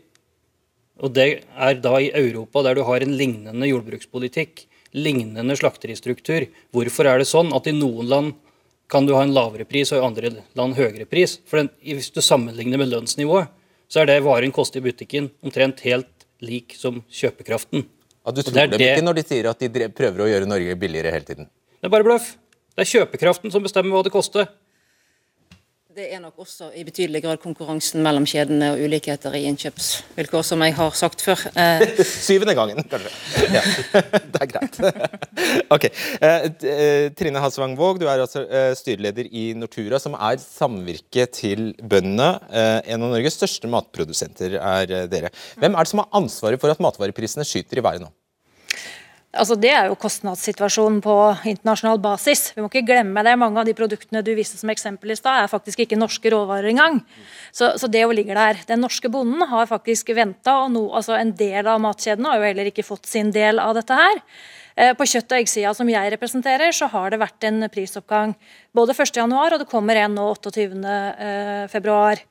[1.04, 6.46] Og det er da i Europa, der du har en lignende jordbrukspolitikk, lignende slakteristruktur.
[6.72, 8.34] Hvorfor er det sånn at i noen land
[8.92, 11.38] kan du ha en lavere pris, og i andre land høyere pris?
[11.48, 13.50] For den, hvis du sammenligner med lønnsnivået,
[13.88, 17.84] så er det varen koster i butikken omtrent helt lik som kjøpekraften.
[18.24, 21.12] Ja, du tror dem ikke når de sier at de prøver å gjøre Norge billigere
[21.12, 21.48] hele tiden?
[21.76, 22.30] Det er bare bløff.
[22.74, 24.48] Det er kjøpekraften som bestemmer hva det koster.
[25.94, 30.64] Det er nok også i betydelig grad konkurransen mellom kjedene og ulikheter i innkjøpsvilkår, som
[30.66, 31.44] jeg har sagt før.
[31.54, 31.84] Eh.
[32.26, 33.12] Syvende gangen, kanskje.
[33.54, 33.62] Ja.
[34.34, 34.80] Det er greit.
[35.76, 35.86] ok.
[35.86, 41.38] Eh, eh, Trine Hasvang Våg, du er altså eh, styreleder i Nortura, som er samvirket
[41.38, 42.32] til bøndene.
[42.50, 45.30] Eh, en av Norges største matprodusenter er eh, dere.
[45.62, 48.10] Hvem er det som har ansvaret for at matvareprisene skyter i været nå?
[49.34, 51.14] Altså, det er jo kostnadssituasjonen på
[51.50, 52.48] internasjonal basis.
[52.54, 53.34] Vi må ikke glemme det.
[53.40, 56.70] Mange av de produktene du viste som eksempel i stad, er faktisk ikke norske råvarer
[56.70, 57.00] engang.
[57.50, 58.62] Så, så det jo ligger der.
[58.68, 62.50] Den norske bonden har faktisk venta, og no, altså en del av matkjedene har jo
[62.50, 64.22] heller ikke fått sin del av dette her.
[64.74, 68.34] Eh, på kjøtt- og eggsida som jeg representerer, så har det vært en prisoppgang
[68.74, 72.24] både 1.1 og det kommer en nå 28.2.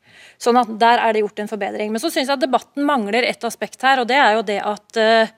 [0.43, 1.93] Sånn at der er det gjort en forbedring.
[1.93, 4.59] Men så syns jeg at debatten mangler et aspekt her, og det er jo det
[4.59, 5.29] at eh, Eh,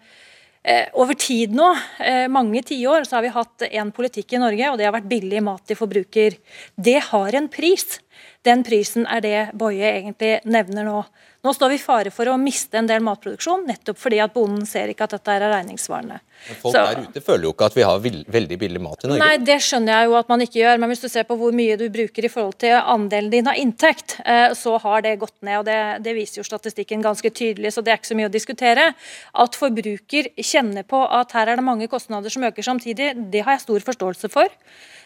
[0.97, 1.67] over tid nå,
[2.01, 5.11] eh, mange tiår, så har vi hatt én politikk i Norge, og det har vært
[5.11, 6.37] billig mat til forbruker.
[6.75, 7.99] Det har en pris.
[8.45, 10.99] Den prisen er det Boje egentlig nevner nå.
[11.45, 14.63] Nå står vi i fare for å miste en del matproduksjon, nettopp fordi at bonden
[14.65, 16.17] ser ikke at dette er regningssvarende.
[16.47, 19.11] Men folk så, der ute føler jo ikke at vi har veldig billig mat i
[19.11, 19.21] Norge.
[19.21, 21.53] Nei, det skjønner jeg jo at man ikke gjør, men hvis du ser på hvor
[21.55, 25.35] mye du bruker i forhold til andelen din av inntekt, eh, så har det gått
[25.45, 25.59] ned.
[25.61, 25.77] og det,
[26.07, 28.89] det viser jo statistikken ganske tydelig, så det er ikke så mye å diskutere.
[29.45, 33.59] At forbruker kjenner på at her er det mange kostnader som øker samtidig, det har
[33.59, 34.49] jeg stor forståelse for.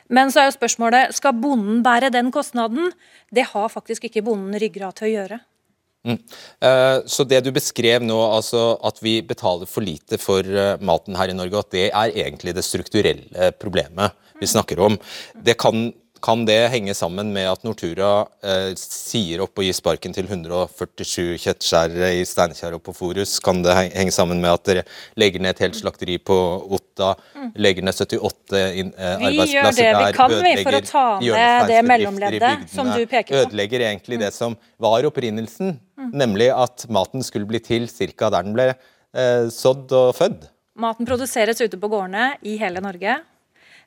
[0.09, 2.91] Men så er jo spørsmålet skal bonden bære den kostnaden.
[3.33, 5.39] Det har faktisk ikke bonden ryggrad til å gjøre.
[6.07, 6.15] Mm.
[6.63, 11.17] Uh, så det du beskrev nå, altså at vi betaler for lite for uh, maten
[11.19, 14.95] her i Norge, at det er egentlig det strukturelle problemet vi snakker om.
[15.35, 15.89] Det kan
[16.21, 21.38] kan det henge sammen med at Nortura eh, sier opp og gir sparken til 147
[21.43, 23.38] kjøttskjærere i Steinkjer og på Forus?
[23.43, 24.84] Kan det henge sammen med at dere
[25.19, 26.38] legger ned et helt slakteri på
[26.77, 27.13] Otta?
[27.36, 27.49] Mm.
[27.65, 29.49] Legger ned 78 in, eh, arbeidsplasser der?
[29.49, 33.34] Vi gjør det vi kan vi for å ta ned det mellomleddet som du peker
[33.34, 33.41] på.
[33.47, 36.13] Ødelegger egentlig det som var opprinnelsen, mm.
[36.13, 38.29] nemlig at maten skulle bli til ca.
[38.29, 40.49] der den ble eh, sådd og fødd.
[40.79, 43.19] Maten produseres ute på gårdene i hele Norge.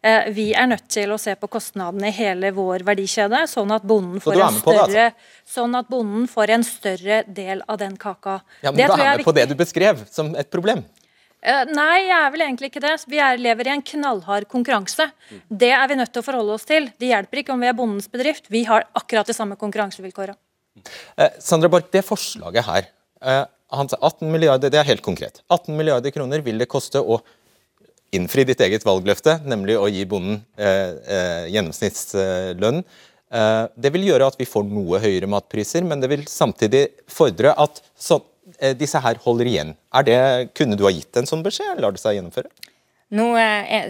[0.02, 3.84] Eh, vi er nødt til å se på kostnadene i hele vår verdikjede, sånn at
[3.86, 5.52] bonden får, en større, det, altså?
[5.54, 8.40] sånn at bonden får en større del av den kaka.
[8.64, 10.82] Ja, men det Du er med på det du beskrev som et problem?
[11.42, 12.96] Uh, nei, jeg er vel egentlig ikke det.
[13.10, 15.08] Vi er, lever i en knallhard konkurranse.
[15.50, 16.86] Det er vi nødt til å forholde oss til.
[16.98, 18.50] Det hjelper ikke om vi er bondens bedrift.
[18.50, 20.38] Vi har akkurat de samme konkurransevilkårene.
[21.18, 22.90] Eh, Sandra Borch, det forslaget her,
[23.22, 25.42] uh, 18 milliarder, det er helt konkret.
[25.50, 27.20] 18 milliarder kroner vil det koste å
[28.16, 32.82] innfri ditt eget valgløfte, nemlig å gi bonden eh, eh, gjennomsnittslønn.
[33.32, 37.54] Eh, det vil gjøre at vi får noe høyere matpriser, men det vil samtidig fordre
[37.56, 38.20] at så,
[38.76, 39.72] disse her holder igjen.
[40.04, 40.18] Det,
[40.58, 42.52] kunne du ha gitt en sånn beskjed, eller lar det seg gjennomføre?
[43.12, 43.26] Nå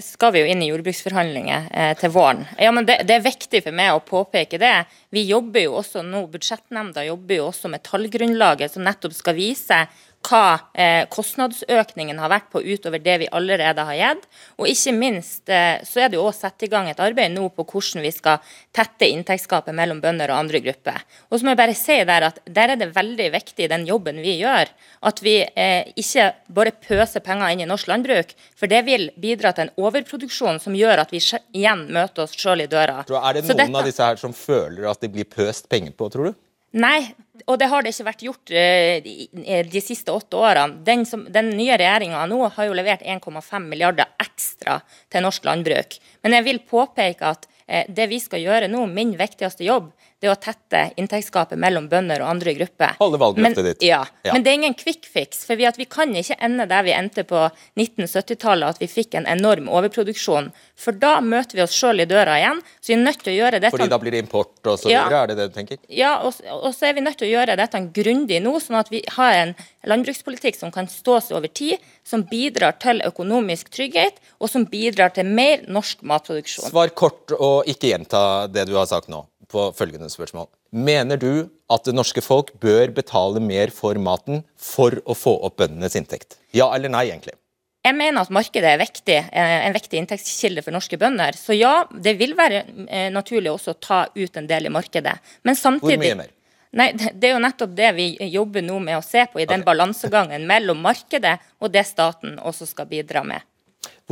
[0.03, 1.69] skal vi jo inn i jordbruksforhandlinger
[2.01, 2.41] til våren.
[2.59, 4.73] Ja, men det, det, er viktig for meg å påpeke det.
[5.15, 9.79] Vi jobber jo også nå, Budsjettnemnda jobber jo også med tallgrunnlaget som nettopp skal vise
[10.23, 14.27] hva eh, kostnadsøkningen har vært på utover det vi allerede har gitt.
[14.61, 17.49] Og ikke minst eh, så er det jo også satt i gang et arbeid nå
[17.57, 21.03] på hvordan vi skal tette inntektsgapet mellom bønder og andre grupper.
[21.31, 24.21] Og så må jeg bare si Der at der er det veldig viktig, den jobben
[24.23, 24.71] vi gjør,
[25.03, 28.35] at vi eh, ikke bare pøser penger inn i norsk landbruk.
[28.59, 32.65] For det vil bidra til en overproduksjon som gjør at vi igjen møter oss sjøl
[32.65, 33.03] i døra.
[33.03, 33.79] Er det noen dette...
[33.83, 36.41] av disse her som føler at det blir pøst penger på, tror du?
[36.73, 37.13] Nei,
[37.45, 40.81] og det har det ikke vært gjort uh, de siste åtte årene.
[40.87, 44.79] Den, som, den nye regjeringa nå har jo levert 1,5 milliarder ekstra
[45.13, 45.99] til norsk landbruk.
[46.25, 50.29] Men jeg vil påpeke at uh, det vi skal gjøre nå, min viktigste jobb, det
[50.31, 52.93] er å tette inntektsgapet mellom bønder og andre grupper.
[53.01, 53.81] Holde valgløftet ditt.
[53.89, 55.41] Ja, ja, men det er ingen quick fix.
[55.49, 57.41] For vi, vi kan ikke ende der vi endte på
[57.75, 60.53] 1970-tallet, at vi fikk en enorm overproduksjon.
[60.79, 62.61] For da møter vi oss sjøl i døra igjen.
[62.79, 64.93] Så vi er nødt til å gjøre dette Fordi da blir det import og så
[64.93, 65.83] videre, ja, er det det du tenker?
[65.91, 68.95] Ja, og, og, så er vi nødt til å gjøre dette grundig nå, sånn at
[68.95, 69.57] vi har en
[69.91, 75.11] landbrukspolitikk som kan stå seg over tid, som bidrar til økonomisk trygghet, og som bidrar
[75.19, 76.71] til mer norsk matproduksjon.
[76.71, 80.49] Svar kort og ikke gjenta det du har sagt nå på følgende spørsmål.
[80.73, 85.61] Mener du at det norske folk bør betale mer for maten for å få opp
[85.63, 86.39] bøndenes inntekt?
[86.57, 87.37] Ja eller nei, egentlig?
[87.83, 91.35] Jeg mener at markedet er viktig, eh, en viktig inntektskilde for norske bønder.
[91.35, 95.17] Så ja, det vil være eh, naturlig også å ta ut en del i markedet.
[95.43, 96.31] Men samtidig Hvor mye mer?
[96.73, 99.61] Nei, Det er jo nettopp det vi jobber nå med å se på, i den
[99.61, 99.67] okay.
[99.67, 103.43] balansegangen mellom markedet og det staten også skal bidra med.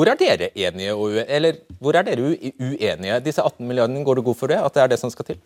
[0.01, 3.19] Hvor er dere enige og eller hvor er dere uenige?
[3.21, 4.57] Disse 18 milliardene, går det god for det?
[4.57, 5.41] At det er det som skal til?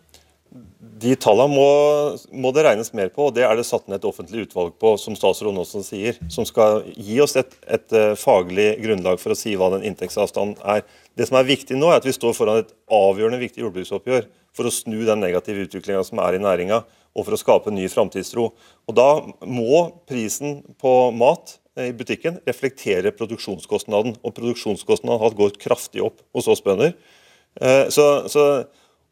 [1.03, 1.65] De tallene må,
[2.31, 4.93] må, det regnes mer på, og det er det satt ned et offentlig utvalg på,
[5.01, 9.37] som statsråden også sier, som skal gi oss et, et uh, faglig grunnlag for å
[9.37, 10.85] si hva den inntektsavstanden er.
[11.19, 14.69] Det som er viktig nå, er at vi står foran et avgjørende viktig jordbruksoppgjør for
[14.69, 16.79] å snu den negative utviklinga som er i næringa,
[17.11, 18.47] og for å skape ny framtidstro.
[18.87, 19.09] Og Da
[19.43, 24.15] må prisen på mat i butikken reflekterer produksjonskostnaden.
[24.23, 26.93] Og produksjonskostnaden har gått kraftig opp hos oss bønder.
[27.61, 28.45] Eh, så, så,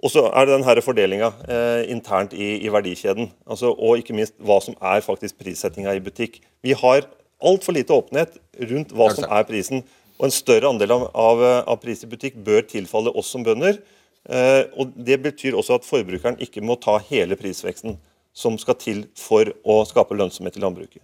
[0.04, 3.32] og så er det denne fordelinga eh, internt i, i verdikjeden.
[3.48, 6.40] Altså, og ikke minst hva som er faktisk prissettinga i butikk.
[6.64, 7.08] Vi har
[7.44, 8.40] altfor lite åpenhet
[8.72, 9.84] rundt hva som er prisen.
[10.20, 13.82] Og en større andel av, av, av pris i butikk bør tilfalle oss som bønder.
[14.30, 17.98] Eh, og Det betyr også at forbrukeren ikke må ta hele prisveksten
[18.34, 21.02] som skal til for å skape lønnsomhet i landbruket?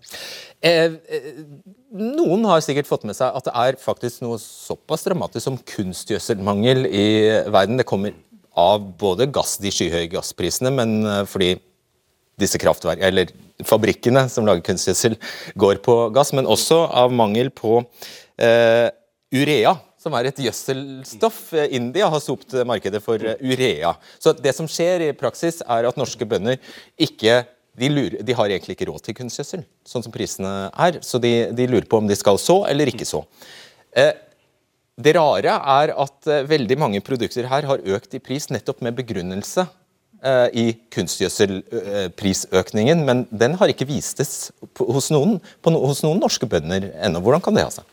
[0.66, 1.30] Eh, eh,
[1.94, 6.88] noen har sikkert fått med seg at det er faktisk noe såpass dramatisk som kunstgjødselmangel
[6.90, 7.08] i
[7.54, 7.78] verden.
[7.80, 8.18] Det kommer
[8.58, 11.54] av både gass, de skyhøye gassprisene, men eh, fordi
[12.40, 13.32] disse kraftverk, eller
[13.68, 15.18] fabrikkene som lager kunstgjødsel,
[15.60, 17.82] går på gass, men også av mangel på
[18.40, 18.88] eh,
[19.36, 21.40] urea som er et gjødselstoff.
[21.76, 23.94] India har sopt markedet for urea.
[24.20, 26.60] Så det som skjer i praksis, er at norske bønder
[27.00, 27.44] ikke
[27.80, 30.94] de, lurer, de har egentlig ikke råd til kunstgjødsel, sånn som prisene er.
[31.06, 33.22] Så de, de, lurer på om de skal så eller ikke så.
[33.96, 34.14] Eh,
[35.00, 38.98] det rare er at eh, veldig mange produkter her har økt i pris nettopp med
[38.98, 44.32] begrunnelse eh, i kunstgjødselprisøkningen, men den har ikke vistes
[44.80, 45.32] hos noen,
[45.64, 47.20] hos noen norske bønder ennå.
[47.24, 47.86] Hvordan kan det ha seg?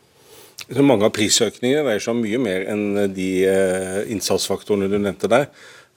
[0.67, 5.45] Mange av prisøkningene dreier seg mye mer enn de eh, innsatsfaktorene du nevnte der.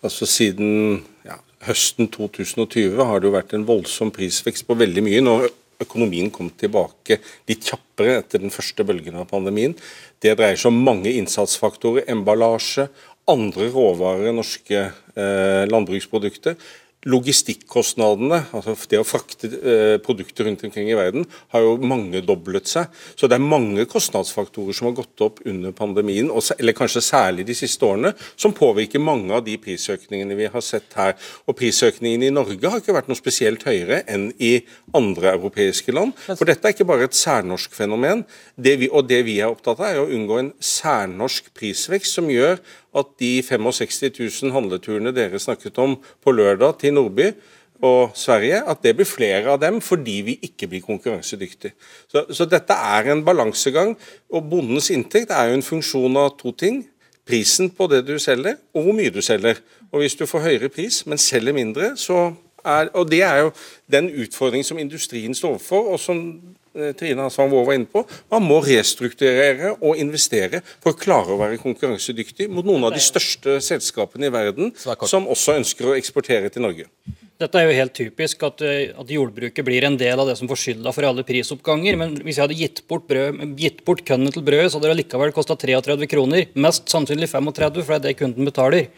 [0.04, 5.24] Altså Siden ja, høsten 2020 har det jo vært en voldsom prisvekst på veldig mye.
[5.24, 5.48] Når
[5.80, 7.18] økonomien kom tilbake
[7.48, 9.74] litt kjappere etter den første bølgen av pandemien.
[10.20, 12.86] Det dreier seg om mange innsatsfaktorer, emballasje,
[13.30, 16.56] andre råvarer, norske eh, landbruksprodukter
[17.08, 22.90] logistikkostnadene, altså det å frakte eh, produkter rundt omkring i verden, har jo mangedoblet seg.
[23.16, 27.56] Så det er mange kostnadsfaktorer som har gått opp under pandemien, eller kanskje særlig de
[27.56, 31.16] siste årene, som påvirker mange av de prisøkningene vi har sett her.
[31.48, 34.58] Og prisøkningene i Norge har ikke vært noe spesielt høyere enn i
[34.96, 36.12] andre europeiske land.
[36.28, 38.26] For dette er ikke bare et særnorsk fenomen.
[38.60, 42.28] Det vi, og det vi er opptatt av, er å unngå en særnorsk prisvekst som
[42.28, 42.60] gjør
[42.96, 47.30] at de 65 000 handleturene dere snakket om på lørdag til Nordby
[47.86, 51.72] og Sverige, at det blir flere av dem fordi vi ikke blir konkurransedyktige.
[52.10, 53.94] Så, så dette er en balansegang.
[54.32, 56.82] Og bondens inntekt er jo en funksjon av to ting.
[57.26, 59.60] Prisen på det du selger, og hvor mye du selger.
[59.90, 62.32] Og Hvis du får høyere pris, men selger mindre, så
[62.64, 63.52] er, og Det er jo
[63.90, 66.40] den utfordringen som industrien står for, og som
[66.70, 68.04] Trine Hassan Vår var inne på.
[68.30, 73.02] Man må restrukturere og investere for å klare å være konkurransedyktig mot noen av de
[73.02, 76.86] største selskapene i verden som også ønsker å eksportere til Norge.
[77.40, 80.48] Dette er jo helt typisk at, eh, at jordbruket blir en del av det som
[80.48, 81.96] får skylda for alle prisoppganger.
[81.96, 84.98] Men hvis jeg hadde gitt bort, brød, gitt bort kønnet til brødet, så hadde det
[85.00, 86.44] likevel kosta 33 kroner.
[86.54, 88.90] Mest sannsynlig 35, for det er det kunden betaler.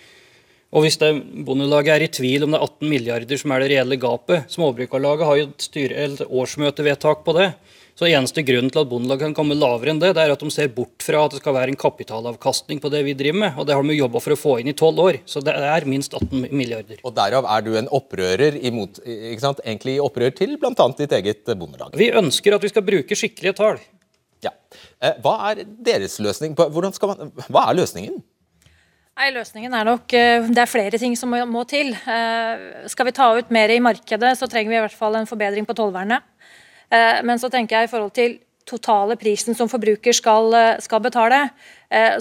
[0.72, 1.10] Og hvis det
[1.44, 5.28] Bondelaget er i tvil om det er 18 milliarder som er det reelle gapet Småbrukarlaget
[5.28, 7.52] har jo et, styre, et årsmøtevedtak på det.
[7.92, 10.48] Så eneste grunnen til at Bondelaget kan komme lavere enn det, det er at de
[10.50, 13.60] ser bort fra at det skal være en kapitalavkastning på det vi driver med.
[13.60, 15.20] Og det har de jobba for å få inn i tolv år.
[15.28, 17.02] Så det er minst 18 milliarder.
[17.04, 19.60] Og derav er du en opprører imot, ikke sant?
[19.60, 20.88] egentlig opprør til bl.a.
[20.98, 21.92] ditt eget bondelag.
[22.00, 23.82] Vi ønsker at vi skal bruke skikkelige tall.
[24.42, 24.56] Ja.
[25.04, 26.56] Eh, hva er deres løsning?
[26.56, 28.22] På, skal man, hva er løsningen?
[29.12, 31.92] Nei, Løsningen er nok eh, Det er flere ting som må, til.
[31.92, 35.28] Eh, skal vi ta ut mer i markedet, så trenger vi i hvert fall en
[35.28, 36.24] forbedring på tollvernet.
[36.88, 41.38] Eh, men så tenker jeg i forhold til totale prisen som forbruker skal, skal betale,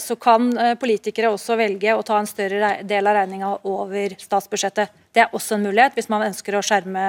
[0.01, 0.47] så kan
[0.81, 4.89] politikere også velge å ta en større del av regninga over statsbudsjettet.
[5.13, 7.05] Det er også en mulighet hvis man ønsker å skjerme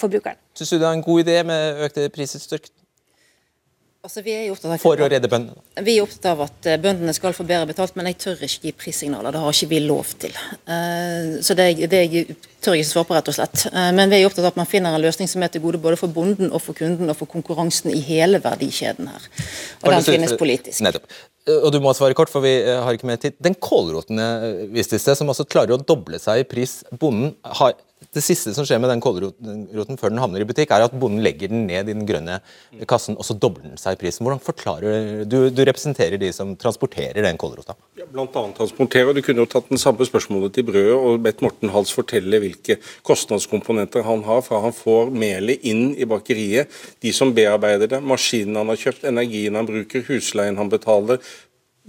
[0.00, 0.40] forbrukeren.
[0.56, 2.72] Syns du det er en god idé med økte prisutstyrk
[4.00, 5.60] Altså, vi er opptatt av for å redde bøndene?
[5.84, 8.62] Vi er opptatt av at eh, bøndene skal få bedre betalt, men jeg tør ikke
[8.64, 9.34] gi prissignaler.
[9.36, 10.38] Det har ikke vi lov til.
[10.64, 13.66] Eh, Så det, det jeg tør jeg ikke svare på, rett og slett.
[13.68, 15.82] Eh, Men vi er opptatt av at man finner en løsning som er til gode
[15.84, 19.28] både for bonden og for kunden og for konkurransen i hele verdikjeden her.
[19.84, 20.80] Og den finnes politisk.
[20.88, 21.12] Nettopp.
[21.48, 23.38] Eh, Og du må svare kort, for vi eh, har ikke mer tid.
[23.42, 26.80] Den kålroten jeg viste i sted, som altså klarer å doble seg i pris.
[27.00, 27.76] Bonden har
[28.14, 31.20] det siste som skjer med den kålroten før den havner i butikk, er at bonden
[31.22, 32.38] legger den ned i den grønne
[32.88, 34.24] kassen, og så dobler den seg i prisen.
[34.24, 37.76] Hvordan forklarer Du, du representerer de som transporterer den kålrota.
[38.00, 39.12] Ja, blant annet transporterer.
[39.14, 42.78] Du kunne jo tatt den samme spørsmålet til brødet og bedt Morten Hals fortelle hvilke
[43.06, 46.72] kostnadskomponenter han har fra han får melet inn i bakeriet,
[47.04, 51.20] de som bearbeider det, maskinen han har kjøpt, energien han bruker, husleien han betaler,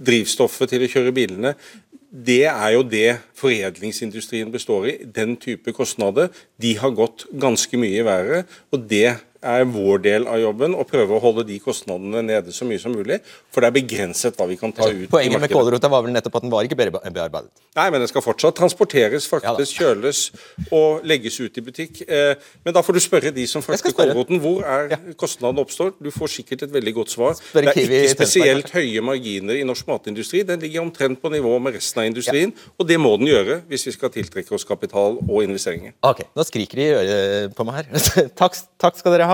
[0.04, 1.54] drivstoffet til å kjøre bilene.
[2.12, 4.96] Det er jo det foredlingsindustrien består i.
[5.04, 6.28] Den type kostnader.
[6.60, 8.44] De har gått ganske mye været.
[8.70, 12.66] og det er vår del av jobben å prøve å holde de kostnadene nede så
[12.68, 13.18] mye som mulig.
[13.52, 15.08] For det er begrenset hva vi kan ta ut.
[15.12, 17.50] Poenget med kålrota var vel nettopp at den var ikke bearbeidet.
[17.76, 20.22] Nei, men den skal fortsatt transporteres, fraktes, kjøles
[20.70, 22.02] og legges ut i butikk.
[22.06, 22.34] Eh,
[22.64, 24.38] Men da får du spørre de som frakter kålroten.
[24.42, 25.94] Hvor er kostnaden oppstår?
[26.02, 27.34] Du får sikkert et veldig godt svar.
[27.52, 30.42] Det er ikke spesielt høye marginer i norsk matindustri.
[30.46, 33.86] Den ligger omtrent på nivå med resten av industrien, og det må den gjøre hvis
[33.88, 35.96] vi skal tiltrekke oss kapital og investeringer.
[36.06, 38.28] Ok, nå skriker de i øret på meg her.
[38.40, 39.31] takk, takk skal dere ha.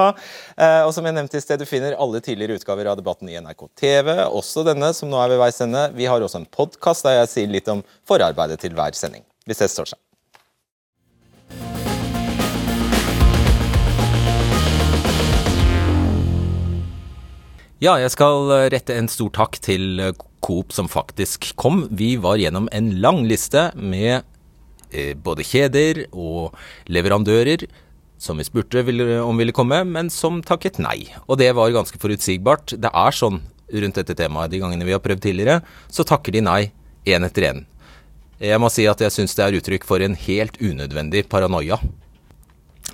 [0.57, 3.39] Eh, og som jeg nevnte i sted, Du finner alle tidligere utgaver av debatten i
[3.39, 5.89] NRK TV, også denne som nå er ved veis ende.
[5.97, 9.25] Vi har også en podkast der jeg sier litt om forarbeidet til hver sending.
[9.49, 10.01] Vi ses torsdag.
[17.79, 20.01] Ja, jeg skal rette en stor takk til
[20.43, 21.85] Coop som faktisk kom.
[21.95, 24.25] Vi var gjennom en lang liste med
[24.91, 26.57] eh, både kjeder og
[26.91, 27.67] leverandører
[28.19, 28.83] som vi spurte
[29.23, 31.07] om ville komme, men som takket nei.
[31.27, 32.75] Og det var ganske forutsigbart.
[32.83, 35.61] Det er sånn rundt dette temaet de gangene vi har prøvd tidligere,
[35.93, 36.63] så takker de nei
[37.09, 37.65] én etter én.
[38.39, 41.81] Jeg må si at jeg syns det er uttrykk for en helt unødvendig paranoia.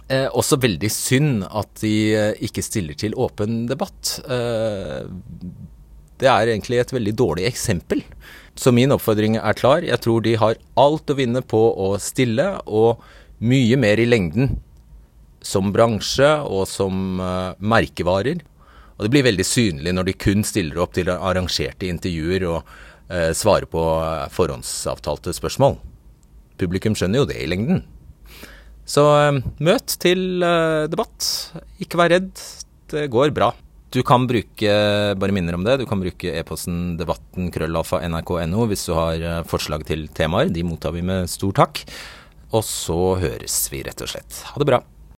[0.09, 4.18] Eh, også veldig synd at de eh, ikke stiller til åpen debatt.
[4.25, 5.05] Eh,
[6.20, 8.03] det er egentlig et veldig dårlig eksempel.
[8.57, 9.85] Så min oppfordring er klar.
[9.85, 13.03] Jeg tror de har alt å vinne på å stille, og
[13.45, 14.55] mye mer i lengden
[15.45, 18.42] som bransje og som eh, merkevarer.
[18.95, 22.76] Og det blir veldig synlig når de kun stiller opp til arrangerte intervjuer og
[23.11, 25.78] eh, svarer på eh, forhåndsavtalte spørsmål.
[26.61, 27.82] Publikum skjønner jo det i lengden.
[28.86, 31.28] Så eh, møt til eh, debatt.
[31.82, 32.32] Ikke vær redd.
[32.92, 33.53] Det går bra.
[33.95, 34.70] Du kan bruke,
[35.14, 39.45] bare minner om det, du kan bruke e-posten debatten krøllalfa nrk.no hvis du har eh,
[39.47, 40.51] forslag til temaer.
[40.55, 41.84] De mottar vi med stor takk.
[42.55, 44.42] Og så høres vi rett og slett.
[44.51, 44.82] Ha det bra.